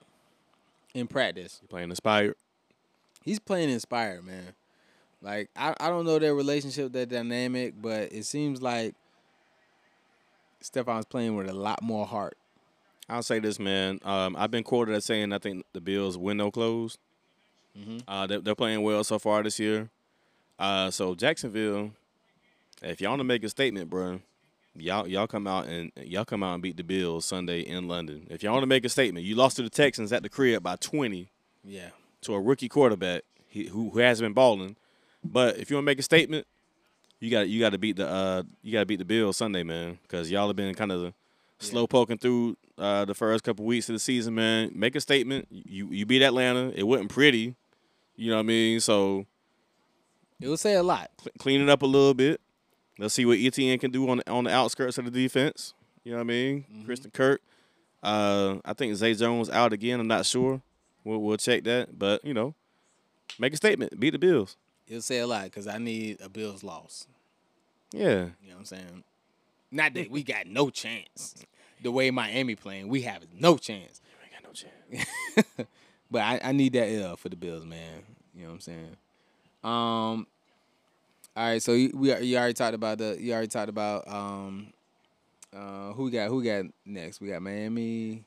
[0.95, 1.61] in practice.
[1.68, 2.34] Playing inspired.
[3.24, 4.55] He's playing inspired, man.
[5.22, 8.95] Like I, I don't know their relationship, their dynamic, but it seems like
[10.62, 12.36] Stefon's playing with a lot more heart.
[13.09, 13.99] I'll say this, man.
[14.05, 16.99] Um, I've been quoted as saying I think the Bills window closed.
[18.07, 19.91] Uh, they're, they're playing well so far this year.
[20.59, 21.93] Uh, so Jacksonville,
[22.82, 24.20] if y'all want to make a statement, bro,
[24.76, 28.26] y'all y'all come out and y'all come out and beat the Bills Sunday in London.
[28.30, 30.62] If y'all want to make a statement, you lost to the Texans at the crib
[30.62, 31.30] by twenty
[31.64, 31.90] Yeah.
[32.22, 34.76] to a rookie quarterback he, who who has been balling.
[35.24, 36.46] But if you want to make a statement,
[37.18, 39.62] you got you got to beat the uh you got to beat the Bills Sunday,
[39.62, 41.12] man, because y'all have been kind of
[41.58, 44.70] slow poking through uh, the first couple weeks of the season, man.
[44.74, 45.46] Make a statement.
[45.50, 46.72] You you beat Atlanta.
[46.74, 47.54] It wasn't pretty,
[48.16, 48.80] you know what I mean.
[48.80, 49.26] So
[50.40, 51.10] It will say a lot.
[51.20, 52.40] cl- clean it up a little bit.
[53.01, 55.72] Let's see what ETN can do on the, on the outskirts of the defense.
[56.05, 56.64] You know what I mean?
[56.84, 57.40] Christian Kirk.
[58.03, 60.01] Uh, I think Zay Jones out again.
[60.01, 60.61] I'm not sure.
[61.03, 61.98] We'll, we'll check that.
[61.98, 62.55] But you know,
[63.38, 63.98] make a statement.
[63.98, 64.57] Beat the Bills.
[64.86, 67.07] It'll say a lot because I need a Bills loss.
[67.90, 68.26] Yeah.
[68.42, 69.05] You know what I'm saying?
[69.70, 71.34] Not that we got no chance.
[71.82, 74.03] The way Miami playing, we have no chance.
[74.22, 75.66] ain't got no chance.
[76.11, 78.03] But I, I need that L for the Bills, man.
[78.34, 78.96] You know what I'm saying?
[79.64, 80.26] Um.
[81.36, 84.72] All right, so you, we you already talked about the you already talked about um
[85.54, 87.20] uh who we got who got next?
[87.20, 88.24] We got Miami.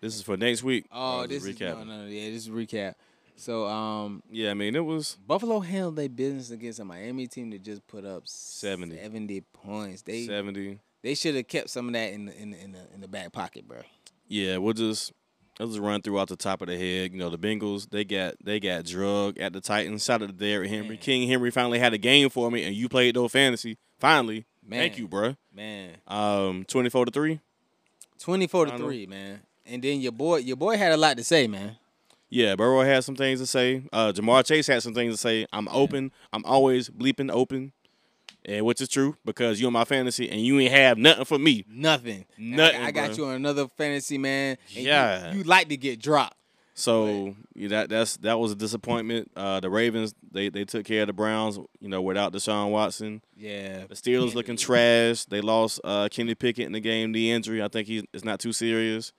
[0.00, 0.84] This is for next week.
[0.92, 2.94] Oh, Or this is no, no, no, yeah, this is recap.
[3.36, 7.50] So um Yeah, I mean it was Buffalo handled their business against a Miami team
[7.50, 8.96] that just put up 70.
[8.96, 10.02] 70 points.
[10.02, 10.78] They seventy.
[11.02, 13.08] they should have kept some of that in the in the, in the in the
[13.08, 13.78] back pocket, bro.
[14.28, 15.12] Yeah, we'll just
[15.58, 17.12] I'll just run through off the top of the head.
[17.12, 20.04] You know, the Bengals they got they got drug at the Titans.
[20.04, 20.88] Shout out to Derrick Henry.
[20.90, 20.98] Man.
[20.98, 23.78] King Henry finally had a game for me, and you played though fantasy.
[23.98, 25.36] Finally, thank you, bruh.
[25.54, 27.40] Man, Um, twenty four to three.
[28.18, 29.40] 24 to 3, man.
[29.66, 31.76] And then your boy your boy had a lot to say, man.
[32.28, 33.84] Yeah, Burrow had some things to say.
[33.92, 35.46] Uh, Ja'Marr Chase had some things to say.
[35.52, 36.10] I'm open.
[36.32, 37.72] I'm always bleeping open,
[38.46, 41.64] and which is true because you're my fantasy and you ain't have nothing for me.
[41.68, 42.24] Nothing.
[42.38, 43.16] Nothing, I, I got bro.
[43.16, 44.56] you on another fantasy, man.
[44.68, 45.34] and you- Yeah.
[45.34, 46.36] You, like to get dropped.
[46.78, 49.30] So yeah, that that's that was a disappointment.
[49.34, 53.22] Uh, the Ravens they they took care of the Browns, you know, without Deshaun Watson.
[53.34, 53.86] Yeah.
[53.88, 55.24] The Steelers looking trash.
[55.24, 57.62] They lost uh, Kenny Pickett in the game, the injury.
[57.62, 59.12] I think he's it's not too serious.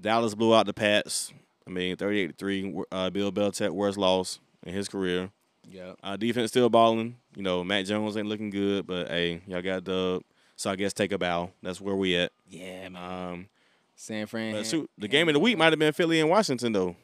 [0.00, 1.32] Dallas blew out the Pats.
[1.66, 2.82] I mean, 38-3.
[2.92, 5.30] Uh, Bill Belichick worst loss in his career.
[5.70, 5.96] Yep.
[6.02, 7.16] Uh, defense still balling.
[7.34, 10.22] You know, Mac Jones ain't looking good, but hey, y'all got dub.
[10.56, 11.50] So I guess take a bow.
[11.62, 12.32] That's where we at.
[12.48, 12.96] Yeah, man.
[13.32, 13.48] Um,
[13.96, 14.52] San Fran.
[14.54, 16.96] but shoot, the game of the week might have been Philly and Washington though.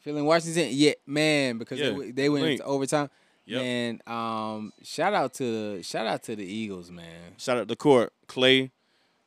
[0.00, 0.68] Philly and Washington.
[0.70, 3.10] Yeah, man, because Yeah, they, they went into overtime.
[3.46, 3.62] Yep.
[3.62, 7.34] Man, um, shout out to shout out to the Eagles, man.
[7.36, 8.70] Shout out to the court, Clay,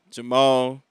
[0.10, 0.82] Jamal,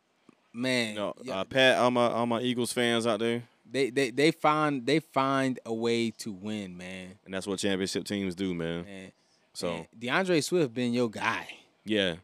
[0.53, 3.91] Man, you know, yeah, uh, Pat, all my all my Eagles fans out there, they
[3.91, 7.19] they they find they find a way to win, man.
[7.25, 8.85] and that's what championship teams do, man.
[8.85, 9.13] Man,
[9.55, 11.49] So man, D'Andre Swift been your guy.
[11.85, 12.17] yeah,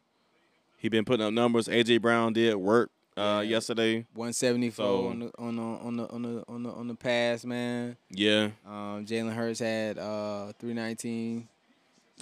[0.79, 1.69] he been putting up numbers.
[1.69, 4.07] AJ Brown did work uh, yesterday.
[4.15, 7.45] 174 So- on the on the on the on the on the on the pass,
[7.45, 7.97] man.
[8.11, 11.49] Yeah, Um, Jalen Hurts had uh 319.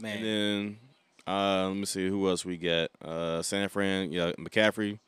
[0.00, 0.78] Man, and then
[1.26, 2.90] uh, let me see who else we got.
[3.04, 4.98] Uh, San Fran, yeah, McCaffrey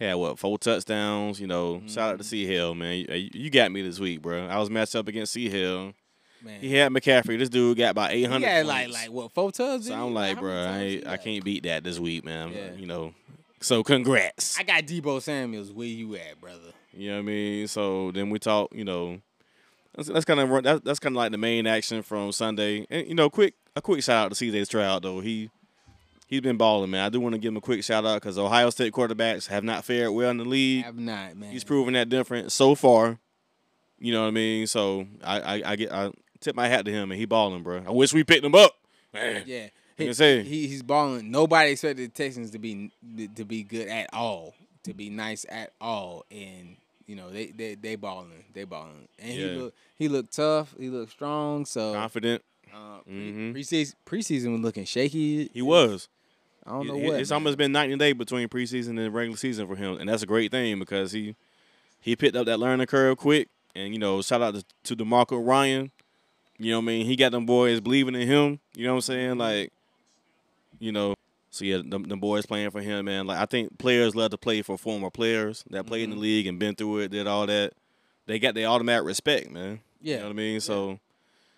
[0.00, 1.40] had what four touchdowns.
[1.40, 2.30] You know, shout out to Mm-hmm.
[2.30, 2.98] C Hill, man.
[2.98, 4.46] You, you got me this week, bro.
[4.46, 5.92] I was matched up against C Hill.
[6.42, 6.60] man.
[6.60, 7.38] He had McCaffrey.
[7.38, 8.46] This dude got about eight hundred.
[8.48, 9.88] Had like like what four touchdowns?
[9.88, 12.52] So I'm like, bro, I, tubs he ain't- I can't beat that this week, man.
[12.52, 12.72] Yeah.
[12.76, 13.14] You know,
[13.60, 14.58] so congrats.
[14.58, 15.70] I got Deebo Samuels.
[15.72, 16.72] Where you at, brother?
[16.92, 17.68] You know what I mean?
[17.68, 18.74] So then we talk.
[18.74, 19.20] You know,
[19.94, 22.86] that's, that's kind of that's, that's kind of like the main action from Sunday.
[22.90, 25.20] And you know, quick a quick shout out to CJ Stroud though.
[25.20, 25.50] He
[26.30, 27.04] he's been balling, man.
[27.04, 29.62] I do want to give him a quick shout out because Ohio State quarterbacks have
[29.64, 30.84] not fared well in the league.
[30.84, 31.52] Have not, man.
[31.52, 33.18] He's proven that different so far.
[33.98, 34.66] You know what I mean?
[34.66, 36.10] So I I, I get I
[36.40, 37.82] tip my hat to him and he balling, bro.
[37.86, 38.72] I wish we picked him up.
[39.12, 39.42] Man.
[39.44, 39.68] Yeah,
[39.98, 41.30] he, he he's balling.
[41.30, 42.90] Nobody expected the Texans to be
[43.34, 44.54] to be good at all,
[44.84, 46.76] to be nice at all, and
[47.06, 49.58] you know they they they balling, they balling, and he Yeah.
[49.62, 51.66] look he looked tough, he looked strong.
[51.66, 52.42] So Confident.
[52.72, 53.52] uh, pre- Mhm.
[53.54, 55.50] preseason preseason was looking shaky.
[55.52, 56.08] He was.
[56.70, 57.20] I don't know It- what.
[57.20, 57.36] It's man.
[57.36, 60.26] almost been night and day between preseason and regular season for him, and that's a
[60.26, 61.34] great thing because he
[62.00, 63.48] he picked up that learning curve quick.
[63.74, 65.90] And you know, shout out to, to DeMeco Ryan.
[66.58, 67.06] You know what I mean?
[67.06, 68.60] He got them boys believing in him.
[68.74, 69.30] You know what I'm saying?
[69.30, 69.40] Mm-hmm.
[69.40, 69.72] Like,
[70.78, 71.14] you know,
[71.50, 73.26] so yeah, the, them boys playing for him, man.
[73.26, 76.22] Like I think players love to play for former players that played in the mm-hmm.
[76.22, 77.72] league and been through it, did all that.
[78.26, 79.80] They got their automatic respect, man.
[80.00, 80.14] Yeah.
[80.14, 80.60] You know what I mean?
[80.60, 80.98] So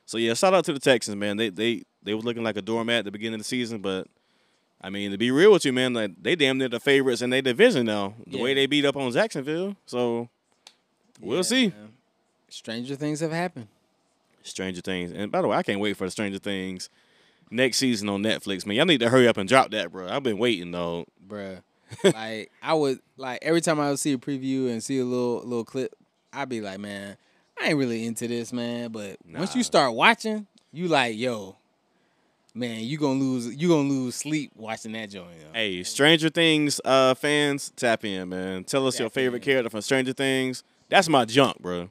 [0.07, 1.37] so yeah, shout out to the Texans, man.
[1.37, 4.07] They they they was looking like a doormat at the beginning of the season, but
[4.83, 7.31] I mean, to be real with you, man, like they damn near the favorites in
[7.31, 8.15] their division now.
[8.27, 9.77] The way they beat up on Jacksonville.
[9.87, 10.29] So
[11.21, 11.67] we'll Yeah, see.
[11.69, 11.93] man.
[12.49, 13.69] Stranger things have happened.
[14.43, 15.13] Stranger Things.
[15.13, 16.91] And by the way, I can't wait for the Stranger Things
[17.51, 18.77] next season on Netflix, man.
[18.77, 20.09] Y'all need to hurry up and drop that, bro.
[20.09, 21.07] I've been waiting though.
[21.29, 21.63] bruh.
[22.05, 25.39] like I would like every time I would see a preview and see a little
[25.45, 25.95] little clip,
[26.33, 27.17] I'd be like, man,
[27.61, 28.91] I ain't really into this, man.
[28.91, 31.57] But once you start watching, you like, yo,
[32.55, 35.29] man, you gonna lose you gonna lose sleep watching that joint.
[35.41, 35.47] yo.
[35.53, 38.65] Hey, Stranger Things uh fans, tap in, man.
[38.65, 39.45] Tell us your favorite in.
[39.45, 40.63] character from Stranger Things.
[40.89, 41.89] That's my junk, bro.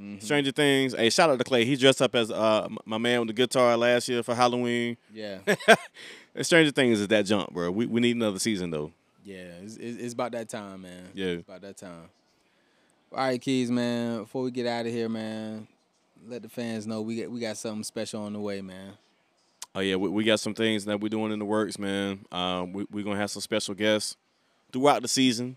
[0.00, 0.18] Mm-hmm.
[0.24, 0.94] Stranger Things.
[0.94, 1.64] Hey, shout out to Clay.
[1.64, 4.96] He dressed up as uh my man with the guitar last year for Halloween.
[5.12, 5.38] Yeah,
[6.42, 7.70] Stranger Things is that junk, bro.
[7.70, 8.92] We we need another season though.
[9.24, 11.08] yeah, it's, it's, it's about that time, man.
[11.14, 11.26] Yeah.
[11.26, 12.08] it's about that time.
[13.12, 14.20] All right, Keys, man.
[14.20, 15.66] Before we get out of here, man,
[16.28, 18.92] let the fans know we got we got something special on the way, man.
[19.74, 22.24] Oh yeah, we, we got some things that we're doing in the works, man.
[22.32, 24.16] Um, we we're gonna have some special guests
[24.72, 25.56] throughout the season.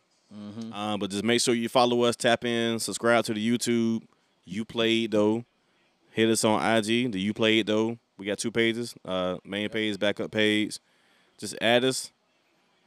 [0.74, 4.04] Um, but just make sure you follow us, tap in, subscribe to the YouTube.
[4.48, 5.46] Uplayedtho.
[6.12, 7.12] Hit us on IG.
[7.12, 7.98] The Uplayedtho.
[8.18, 8.96] We got two pages.
[9.06, 10.80] Uh, main page, backup page.
[11.38, 12.12] Just add us.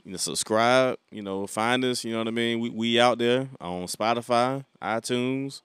[0.05, 0.99] You know, subscribe.
[1.11, 2.05] You know, find us.
[2.05, 2.61] You know what I mean.
[2.61, 5.63] We we out there on Spotify, iTunes,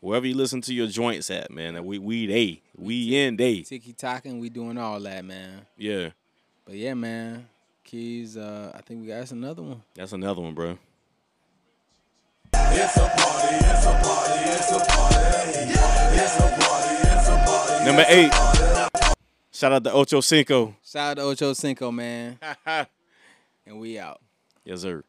[0.00, 1.84] wherever you listen to your joints at, man.
[1.84, 3.62] We we they we in they.
[3.62, 5.66] Tiki talking, we doing all that, man.
[5.76, 6.10] Yeah.
[6.64, 7.48] But yeah, man.
[7.84, 9.82] Keys, uh, I think we got us another one.
[9.94, 10.78] That's another one, bro.
[12.52, 15.58] it's a party it's a party it's a party
[17.08, 18.32] it's a party Number eight.
[19.52, 20.76] Shout out to Ocho Cinco.
[20.84, 22.38] Shout out to Ocho Cinco, man.
[23.66, 24.20] and we out.
[24.64, 25.02] Yes, sir.